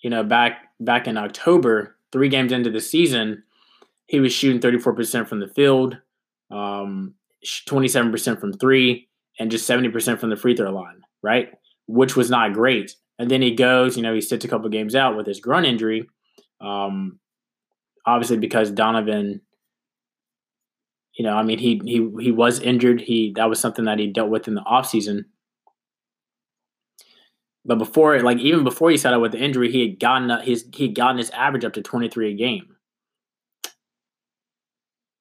[0.00, 3.42] you know back back in october three games into the season
[4.06, 5.96] he was shooting 34% from the field
[6.50, 7.14] um,
[7.46, 11.50] 27% from three and just 70% from the free throw line right?
[11.86, 12.94] Which was not great.
[13.18, 15.64] And then he goes you know he sits a couple games out with his groin
[15.64, 16.08] injury
[16.60, 17.18] um,
[18.06, 19.40] obviously because donovan
[21.20, 23.02] you know, I mean, he he he was injured.
[23.02, 25.26] He that was something that he dealt with in the offseason.
[27.62, 30.86] But before, like even before he started with the injury, he had gotten his he
[30.86, 32.74] had gotten his average up to twenty three a game.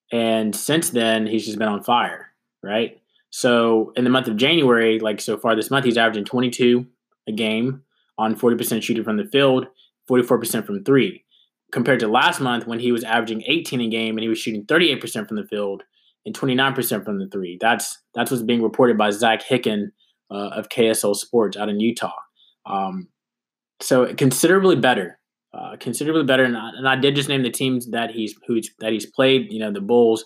[0.10, 2.28] And since then, he's just been on fire,
[2.64, 3.02] right?
[3.30, 6.88] So in the month of January, like so far this month, he's averaging 22
[7.28, 7.84] a game
[8.18, 9.68] on 40% shooting from the field,
[10.10, 11.26] 44% from three
[11.72, 14.66] compared to last month when he was averaging 18 a game and he was shooting
[14.66, 15.84] 38% from the field
[16.26, 17.58] and 29% from the three.
[17.60, 19.92] That's that's what's being reported by Zach Hicken
[20.32, 22.14] uh, of KSL Sports out in Utah.
[22.66, 23.08] Um,
[23.82, 25.20] so considerably better,
[25.54, 26.44] uh, considerably better.
[26.44, 29.52] And I, and I did just name the teams that he's who that he's played.
[29.52, 30.26] You know, the Bulls.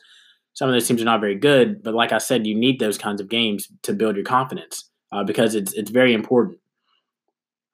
[0.55, 2.97] Some of those teams are not very good, but like I said, you need those
[2.97, 4.87] kinds of games to build your confidence.
[5.13, 6.57] uh, because it's it's very important.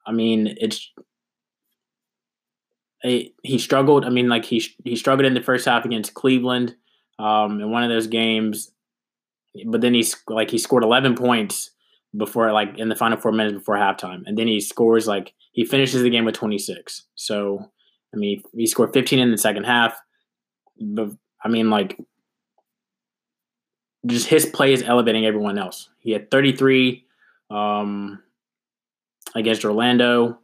[0.06, 0.92] I mean, it's
[3.02, 4.04] he struggled.
[4.04, 6.76] I mean, like he he struggled in the first half against Cleveland
[7.18, 8.72] um, in one of those games,
[9.66, 11.70] but then he's like he scored 11 points
[12.16, 15.64] before like in the final four minutes before halftime, and then he scores like he
[15.64, 17.06] finishes the game with 26.
[17.14, 17.70] So
[18.14, 19.98] I mean, he scored 15 in the second half.
[20.80, 21.10] But
[21.44, 21.98] I mean, like
[24.06, 25.88] just his play is elevating everyone else.
[26.00, 27.04] He had 33
[27.50, 28.22] um,
[29.34, 30.38] against Orlando.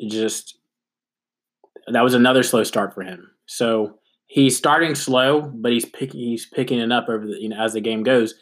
[0.00, 0.59] Just
[1.88, 3.30] that was another slow start for him.
[3.46, 7.60] So he's starting slow, but he's picking he's picking it up over the you know
[7.60, 8.34] as the game goes.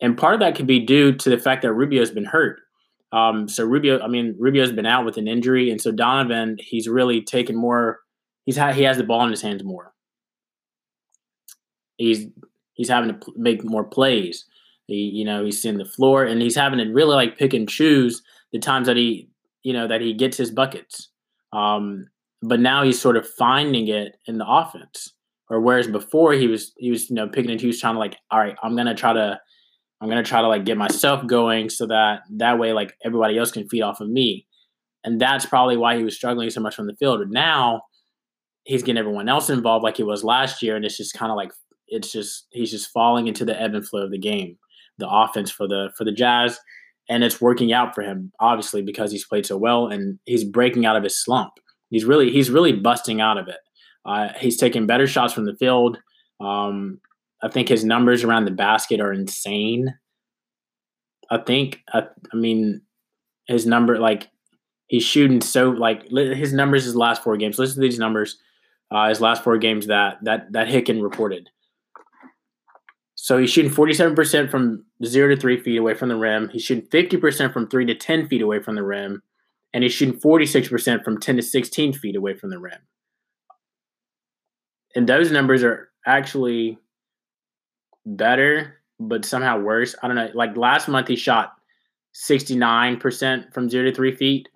[0.00, 2.60] And part of that could be due to the fact that Rubio's been hurt.
[3.12, 6.88] Um, so Rubio, I mean, Rubio's been out with an injury, and so Donovan, he's
[6.88, 8.00] really taken more.
[8.44, 9.92] He's had he has the ball in his hands more.
[11.96, 12.26] He's
[12.74, 14.44] he's having to make more plays.
[14.86, 17.68] He, you know, he's seeing the floor, and he's having to really like pick and
[17.68, 19.28] choose the times that he,
[19.62, 21.08] you know, that he gets his buckets.
[21.52, 22.08] Um,
[22.48, 25.12] but now he's sort of finding it in the offense.
[25.50, 28.16] Or whereas before he was he was you know picking and choosing, trying to like,
[28.30, 29.40] all right, I'm gonna try to
[30.00, 33.50] I'm gonna try to like get myself going so that that way like everybody else
[33.50, 34.46] can feed off of me.
[35.04, 37.18] And that's probably why he was struggling so much from the field.
[37.20, 37.82] But now
[38.64, 41.36] he's getting everyone else involved like he was last year, and it's just kind of
[41.36, 41.52] like
[41.88, 44.56] it's just he's just falling into the ebb and flow of the game,
[44.98, 46.58] the offense for the for the Jazz,
[47.08, 50.86] and it's working out for him obviously because he's played so well and he's breaking
[50.86, 51.52] out of his slump.
[51.94, 53.60] He's really he's really busting out of it.
[54.04, 55.96] Uh, he's taking better shots from the field.
[56.40, 57.00] Um,
[57.40, 59.94] I think his numbers around the basket are insane.
[61.30, 62.82] I think I, I mean
[63.46, 64.28] his number like
[64.88, 67.60] he's shooting so like his numbers his last four games.
[67.60, 68.38] Listen to these numbers.
[68.90, 71.48] Uh, his last four games that that that Hicken reported.
[73.14, 76.48] So he's shooting 47% from zero to three feet away from the rim.
[76.48, 79.22] He's shooting 50% from three to 10 feet away from the rim
[79.74, 82.78] and he's shooting 46% from 10 to 16 feet away from the rim.
[84.94, 86.78] And those numbers are actually
[88.06, 89.96] better, but somehow worse.
[90.00, 90.30] I don't know.
[90.32, 91.54] Like last month, he shot
[92.14, 94.48] 69% from zero to three feet,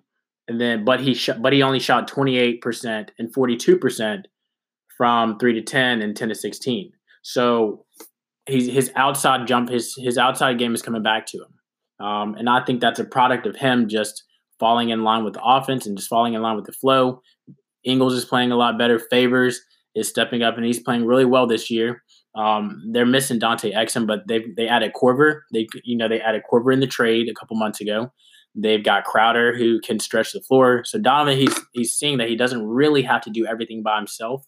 [0.47, 4.23] and then but he shot, but he only shot 28% and 42%
[4.97, 6.93] from three to 10 and 10 to 16.
[7.21, 7.85] So
[8.45, 12.49] he's, his outside jump, his his outside game is coming back to him, um, and
[12.49, 14.23] I think that's a product of him just
[14.59, 17.21] falling in line with the offense and just falling in line with the flow.
[17.83, 18.99] Ingles is playing a lot better.
[18.99, 19.61] Favors
[19.95, 22.03] is stepping up and he's playing really well this year.
[22.35, 25.41] Um, they're missing Dante Exum, but they they added Korver.
[25.53, 28.11] They you know they added Korver in the trade a couple months ago.
[28.55, 30.83] They've got Crowder who can stretch the floor.
[30.85, 34.45] So Donovan, he's he's seeing that he doesn't really have to do everything by himself.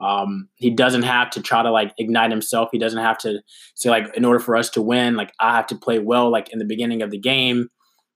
[0.00, 2.70] Um, he doesn't have to try to like ignite himself.
[2.72, 3.40] He doesn't have to
[3.74, 6.50] say like in order for us to win, like I have to play well like
[6.52, 7.68] in the beginning of the game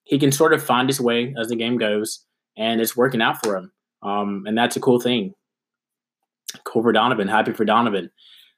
[0.04, 2.24] he can sort of find his way as the game goes,
[2.56, 3.72] and it's working out for him.
[4.02, 5.34] Um, and that's a cool thing.
[6.64, 7.26] Cool for Donovan.
[7.26, 8.10] Happy for Donovan.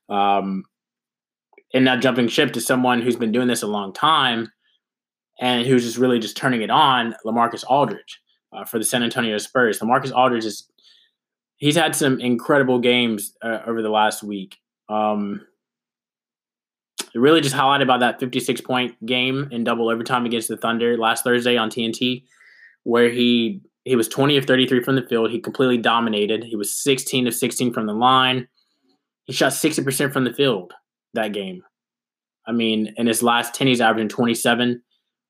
[0.09, 0.64] Um,
[1.72, 4.50] and now jumping ship to someone who's been doing this a long time
[5.40, 8.20] and who's just really just turning it on, LaMarcus Aldridge
[8.52, 9.80] uh, for the San Antonio Spurs.
[9.80, 10.68] LaMarcus Aldridge is
[11.56, 14.56] he's had some incredible games uh, over the last week.
[14.88, 15.46] Um,
[17.16, 21.24] really just highlighted about that 56 point game in double overtime against the Thunder last
[21.24, 22.24] Thursday on TNT,
[22.85, 25.31] where he he was 20 of 33 from the field.
[25.31, 26.42] He completely dominated.
[26.42, 28.48] He was 16 of 16 from the line.
[29.24, 30.72] He shot 60% from the field
[31.14, 31.62] that game.
[32.46, 34.83] I mean, in his last 10, he's averaging 27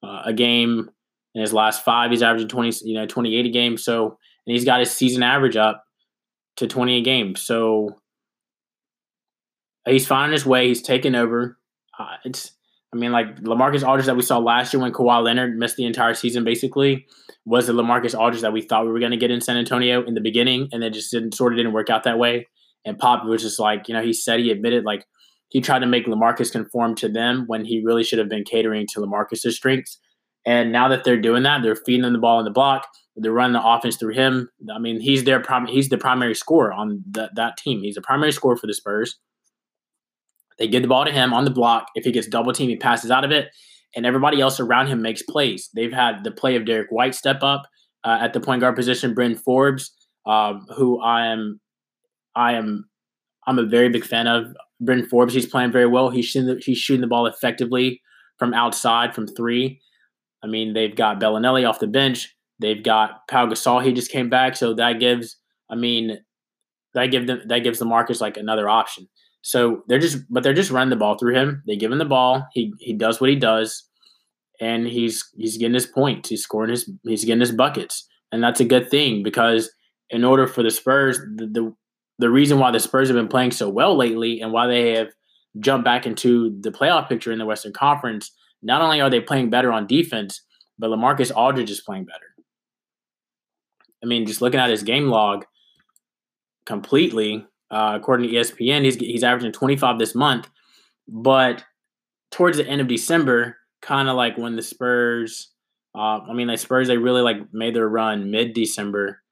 [0.03, 0.91] uh, a game.
[1.35, 3.77] In his last five, he's averaging 20, you know, 28 a game.
[3.77, 5.85] So, and he's got his season average up
[6.57, 7.37] to 20 a game.
[7.37, 8.01] So
[9.87, 10.69] he's finding his way.
[10.69, 11.59] He's taken over
[11.99, 12.53] uh, it's
[12.93, 15.85] I mean, like LaMarcus Aldridge that we saw last year when Kawhi Leonard missed the
[15.85, 17.07] entire season, basically,
[17.45, 20.05] was the LaMarcus Aldridge that we thought we were going to get in San Antonio
[20.05, 22.47] in the beginning, and it just didn't sort of didn't work out that way.
[22.85, 25.05] And Pop was just like, you know, he said he admitted like
[25.49, 28.87] he tried to make LaMarcus conform to them when he really should have been catering
[28.93, 29.99] to LaMarcus's strengths.
[30.45, 32.87] And now that they're doing that, they're feeding him the ball in the block.
[33.17, 34.49] They're running the offense through him.
[34.73, 37.83] I mean, he's their prim- he's the primary scorer on that that team.
[37.83, 39.19] He's a primary scorer for the Spurs.
[40.59, 41.89] They give the ball to him on the block.
[41.95, 43.49] If he gets double team, he passes out of it,
[43.95, 45.69] and everybody else around him makes plays.
[45.75, 47.65] They've had the play of Derrick White step up
[48.05, 49.15] uh, at the point guard position.
[49.15, 49.93] Bryn Forbes,
[50.27, 51.61] um, who I am,
[52.35, 52.89] I am,
[53.47, 54.55] I'm a very big fan of.
[54.81, 56.11] Bryn Forbes, he's playing very well.
[56.11, 58.01] He's shooting the, he's shooting the ball effectively
[58.39, 59.81] from outside from three.
[60.43, 62.35] I mean, they've got Belinelli off the bench.
[62.59, 63.85] They've got Pau Gasol.
[63.85, 65.37] He just came back, so that gives.
[65.71, 66.19] I mean,
[66.95, 69.09] that give them that gives LaMarcus like another option.
[69.47, 71.63] So they're just, but they're just running the ball through him.
[71.69, 72.49] They give him the ball.
[72.53, 73.85] He he does what he does,
[74.61, 76.31] and he's he's getting his points.
[76.31, 79.71] He's scoring his he's getting his buckets, and that's a good thing because
[80.11, 81.75] in order for the Spurs, the, the
[82.19, 85.11] the reason why the Spurs have been playing so well lately and why they have
[85.61, 88.33] jumped back into the playoff picture in the Western Conference,
[88.65, 90.43] not only are they playing better on defense,
[90.77, 92.35] but LaMarcus Aldridge is playing better.
[94.03, 95.45] I mean, just looking at his game log
[96.65, 100.49] completely, uh, according to ESPN, he's he's averaging 25 this month,
[101.09, 101.65] but
[102.31, 105.53] towards the end of December, kind of like when the Spurs,
[105.95, 109.23] uh, I mean, the Spurs they really like made their run mid December,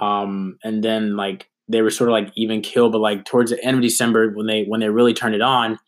[0.00, 3.64] um, and then like they were sort of like even kill, but like towards the
[3.64, 5.78] end of December when they when they really turned it on,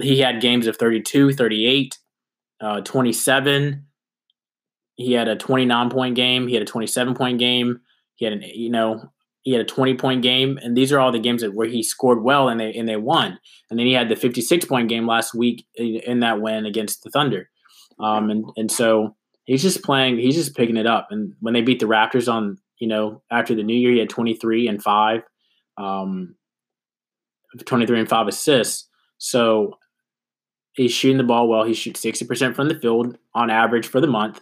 [0.00, 1.98] he had games of 32, 38,
[2.60, 3.84] uh, 27.
[4.96, 6.48] He had a 29 point game.
[6.48, 7.80] He had a 27 point game.
[8.16, 9.12] He had an you know
[9.42, 11.82] he had a 20 point game, and these are all the games that where he
[11.82, 13.38] scored well and they and they won.
[13.70, 17.10] And then he had the 56 point game last week in that win against the
[17.10, 17.48] Thunder.
[18.00, 20.18] Um, and and so he's just playing.
[20.18, 21.08] He's just picking it up.
[21.10, 24.08] And when they beat the Raptors on you know, after the new year, he had
[24.08, 25.22] 23 and five,
[25.76, 26.34] um,
[27.64, 28.88] 23 and five assists.
[29.18, 29.74] So
[30.72, 31.64] he's shooting the ball well.
[31.64, 34.40] He shoots 60% from the field on average for the month.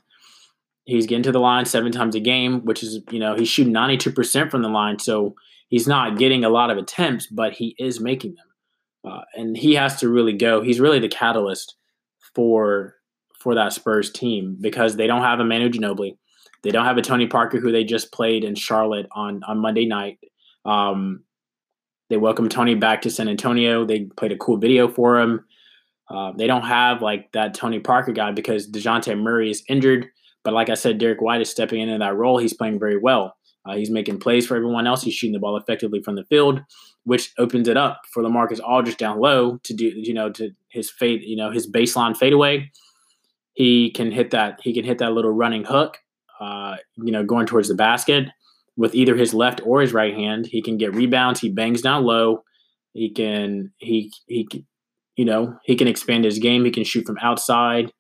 [0.87, 3.74] He's getting to the line seven times a game, which is, you know, he's shooting
[3.74, 4.99] 92% from the line.
[5.01, 5.34] So
[5.68, 9.12] he's not getting a lot of attempts, but he is making them.
[9.12, 10.62] Uh, and he has to really go.
[10.62, 11.76] He's really the catalyst
[12.34, 12.95] for
[13.39, 16.16] for that Spurs team because they don't have a Manu Ginobili.
[16.62, 19.87] They don't have a Tony Parker who they just played in Charlotte on on Monday
[19.87, 20.18] night.
[20.64, 21.24] Um,
[22.11, 23.84] they welcomed Tony back to San Antonio.
[23.84, 25.45] They played a cool video for him.
[26.09, 30.09] Uh, they don't have like that Tony Parker guy because Dejounte Murray is injured.
[30.47, 32.38] But like I said, Derrick White is stepping into that role.
[32.38, 33.36] He's playing very well.
[33.68, 35.03] Uh, he's making plays for everyone else.
[35.03, 36.62] He's shooting the ball effectively from the field,
[37.05, 40.90] which opens it up for LaMarcus Aldridge down low to do, you know, to his
[40.90, 42.70] fade, you know, his baseline fadeaway.
[43.53, 44.61] He can hit that.
[44.62, 45.99] He can hit that little running hook
[46.40, 48.28] uh, you know, going towards the basket
[48.76, 50.47] with either his left or his right hand.
[50.47, 51.40] He can get rebounds.
[51.40, 52.44] He bangs down low.
[52.92, 54.49] He can he he
[55.16, 56.64] you know he can expand his game.
[56.64, 57.92] He can shoot from outside.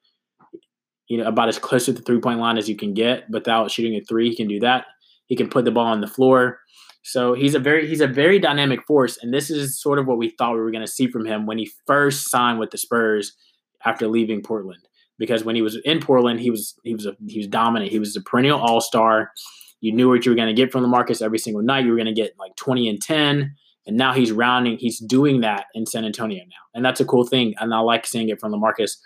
[1.08, 3.70] You know, about as close to the three point line as you can get without
[3.70, 4.30] shooting a three.
[4.30, 4.86] He can do that.
[5.26, 6.58] He can put the ball on the floor.
[7.02, 10.18] So he's a very he's a very dynamic force, and this is sort of what
[10.18, 12.78] we thought we were going to see from him when he first signed with the
[12.78, 13.32] Spurs
[13.84, 14.86] after leaving Portland
[15.18, 17.90] because when he was in Portland, he was he was a, he was dominant.
[17.90, 19.32] He was a perennial All Star.
[19.80, 21.84] You knew what you were going to get from LaMarcus every single night.
[21.84, 23.54] You were going to get like twenty and ten,
[23.86, 24.78] and now he's rounding.
[24.78, 27.54] He's doing that in San Antonio now, and that's a cool thing.
[27.58, 28.96] And I like seeing it from LaMarcus.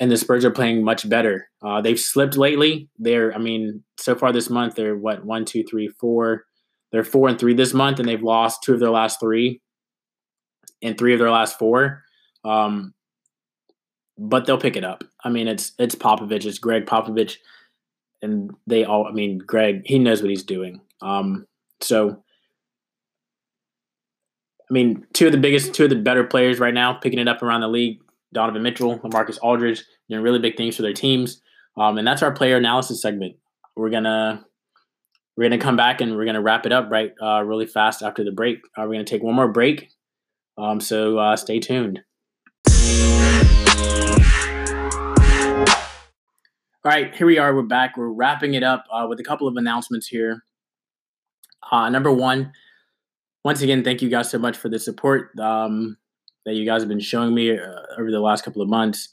[0.00, 1.50] And the Spurs are playing much better.
[1.62, 2.88] Uh, they've slipped lately.
[2.98, 6.46] They're, I mean, so far this month they're what one, two, three, four.
[6.90, 9.60] They're four and three this month, and they've lost two of their last three,
[10.82, 12.02] and three of their last four.
[12.44, 12.94] Um,
[14.18, 15.04] but they'll pick it up.
[15.22, 17.36] I mean, it's it's Popovich, it's Gregg Popovich,
[18.22, 19.06] and they all.
[19.06, 20.80] I mean, Gregg, he knows what he's doing.
[21.00, 21.46] Um,
[21.80, 22.22] so,
[24.68, 27.28] I mean, two of the biggest, two of the better players right now, picking it
[27.28, 28.00] up around the league.
[28.32, 31.40] Donovan Mitchell, LaMarcus Aldridge, doing really big things for their teams.
[31.76, 33.36] Um, and that's our player analysis segment.
[33.76, 34.44] We're gonna
[35.36, 38.24] we're gonna come back and we're gonna wrap it up right uh, really fast after
[38.24, 38.58] the break.
[38.76, 39.90] Uh, we're gonna take one more break.
[40.58, 42.02] Um, so uh, stay tuned.
[46.82, 47.54] All right, here we are.
[47.54, 47.96] We're back.
[47.96, 50.44] We're wrapping it up uh, with a couple of announcements here.
[51.70, 52.52] Uh, number one,
[53.44, 55.98] once again, thank you guys so much for the support um,
[56.50, 59.08] that you guys have been showing me uh, over the last couple of months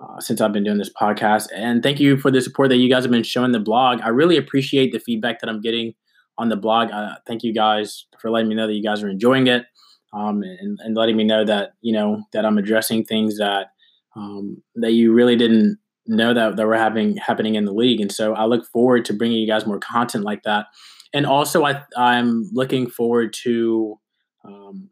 [0.00, 1.46] uh, since I've been doing this podcast.
[1.54, 4.00] And thank you for the support that you guys have been showing the blog.
[4.02, 5.94] I really appreciate the feedback that I'm getting
[6.36, 6.90] on the blog.
[6.90, 9.64] Uh, thank you guys for letting me know that you guys are enjoying it
[10.12, 13.68] um, and, and letting me know that, you know, that I'm addressing things that
[14.16, 18.00] um, that you really didn't know that that were having happening in the league.
[18.00, 20.66] And so I look forward to bringing you guys more content like that.
[21.12, 23.98] And also, I I'm looking forward to
[24.44, 24.90] um,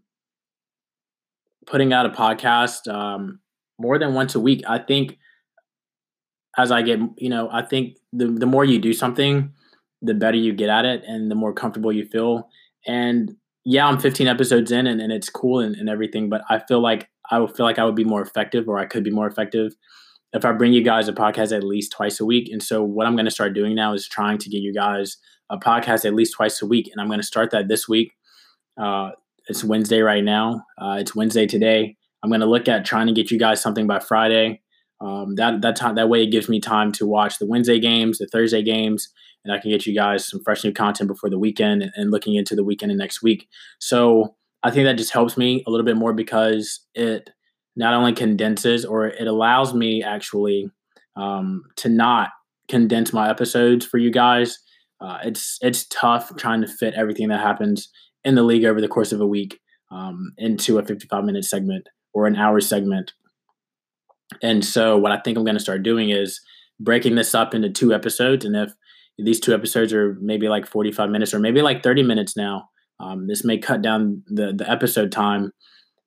[1.66, 3.40] putting out a podcast um,
[3.78, 4.62] more than once a week.
[4.68, 5.18] I think
[6.58, 9.52] as I get, you know, I think the the more you do something,
[10.00, 12.48] the better you get at it, and the more comfortable you feel.
[12.86, 16.58] And yeah, I'm 15 episodes in, and, and it's cool and, and everything, but I
[16.58, 19.10] feel like I would feel like I would be more effective, or I could be
[19.10, 19.74] more effective
[20.32, 22.48] if I bring you guys a podcast at least twice a week.
[22.50, 25.18] And so what I'm going to start doing now is trying to get you guys
[25.50, 26.88] a podcast at least twice a week.
[26.90, 28.14] And I'm going to start that this week.
[28.80, 29.10] Uh,
[29.52, 30.64] it's Wednesday right now.
[30.78, 31.94] Uh, it's Wednesday today.
[32.22, 34.62] I'm going to look at trying to get you guys something by Friday.
[35.02, 38.16] Um, that that time that way it gives me time to watch the Wednesday games,
[38.16, 39.10] the Thursday games,
[39.44, 42.10] and I can get you guys some fresh new content before the weekend and, and
[42.10, 43.46] looking into the weekend and next week.
[43.78, 47.28] So I think that just helps me a little bit more because it
[47.76, 50.70] not only condenses or it allows me actually
[51.16, 52.30] um, to not
[52.68, 54.58] condense my episodes for you guys.
[54.98, 57.90] Uh, it's it's tough trying to fit everything that happens
[58.24, 59.60] in the league over the course of a week
[59.90, 63.12] um, into a 55 minute segment or an hour segment.
[64.42, 66.40] And so, what I think I'm going to start doing is
[66.80, 68.44] breaking this up into two episodes.
[68.44, 68.72] And if
[69.18, 72.68] these two episodes are maybe like 45 minutes or maybe like 30 minutes now,
[72.98, 75.52] um, this may cut down the, the episode time.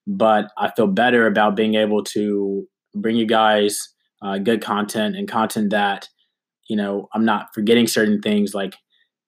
[0.08, 3.90] But I feel better about being able to bring you guys
[4.22, 6.08] uh, good content and content that,
[6.68, 8.54] you know, I'm not forgetting certain things.
[8.54, 8.76] Like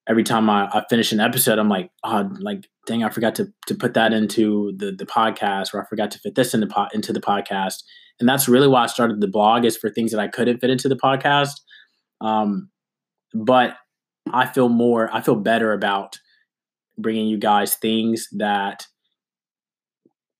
[0.08, 3.48] every time I, I finish an episode, I'm like, oh, like, dang, I forgot to,
[3.68, 6.88] to put that into the, the podcast or I forgot to fit this into, po-
[6.94, 7.84] into the podcast
[8.20, 10.70] and that's really why I started the blog is for things that I couldn't fit
[10.70, 11.54] into the podcast.
[12.22, 12.70] Um,
[13.34, 13.76] but
[14.34, 16.18] I feel more, I feel better about
[16.98, 18.86] bringing you guys things that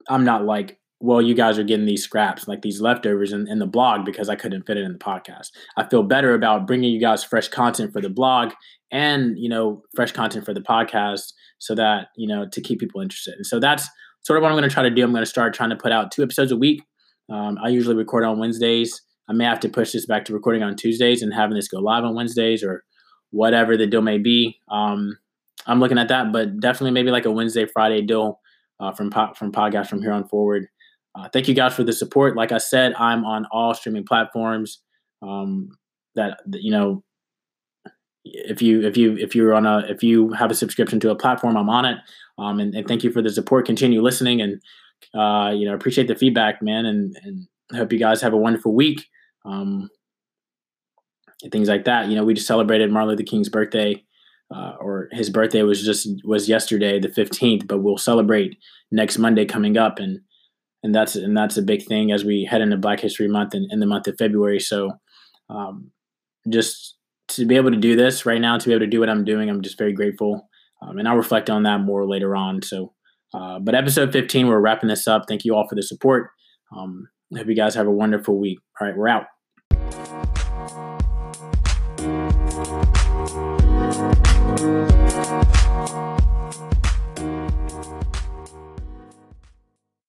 [0.10, 3.60] I'm not like, well, you guys are getting these scraps, like these leftovers in, in
[3.60, 5.50] the blog because I couldn't fit it in the podcast.
[5.78, 8.54] I feel better about bringing you guys fresh content for the blog
[8.92, 13.02] and, you know, fresh content for the podcast so that, you know, to keep people
[13.02, 13.36] interested.
[13.36, 13.88] And so that's
[14.22, 15.04] sort of what I'm going to try to do.
[15.04, 16.82] I'm going to start trying to put out two episodes a week
[17.30, 19.02] um, I usually record on Wednesdays.
[19.30, 21.80] I may have to push this back to recording on Tuesdays and having this go
[21.80, 22.84] live on Wednesdays or
[23.32, 24.60] whatever the deal may be.
[24.70, 25.18] Um,
[25.66, 28.40] I'm looking at that, but definitely maybe like a Wednesday, Friday deal
[28.80, 30.68] uh, from po- from podcast from here on forward.
[31.14, 32.38] Uh, thank you guys for the support.
[32.38, 34.82] Like I said, I'm on all streaming platforms.
[35.22, 35.70] Um,
[36.16, 37.04] that you know,
[38.34, 41.16] if you if you if you're on a if you have a subscription to a
[41.16, 41.98] platform, I'm on it.
[42.40, 43.66] Um, and, and thank you for the support.
[43.66, 44.62] Continue listening and
[45.14, 48.74] uh, you know, appreciate the feedback, man, and and hope you guys have a wonderful
[48.74, 49.06] week.
[49.46, 49.90] Um,
[51.44, 52.08] and things like that.
[52.08, 54.04] You know, we just celebrated Martin Luther King's birthday,
[54.54, 57.68] uh, or his birthday was just was yesterday, the fifteenth.
[57.68, 58.58] But we'll celebrate
[58.92, 60.20] next Monday coming up, and
[60.84, 63.72] and that's and that's a big thing as we head into Black History Month and
[63.72, 64.60] in the month of February.
[64.60, 64.92] So,
[65.50, 65.92] um,
[66.50, 66.97] just
[67.30, 69.26] to be able to do this right now, to be able to do what I'm
[69.26, 70.48] doing, I'm just very grateful,
[70.82, 72.62] um, and I'll reflect on that more later on.
[72.62, 72.94] So.
[73.34, 75.26] Uh, but episode 15, we're wrapping this up.
[75.28, 76.30] Thank you all for the support.
[76.76, 78.60] Um, I hope you guys have a wonderful week.
[78.80, 79.28] All right, we're out.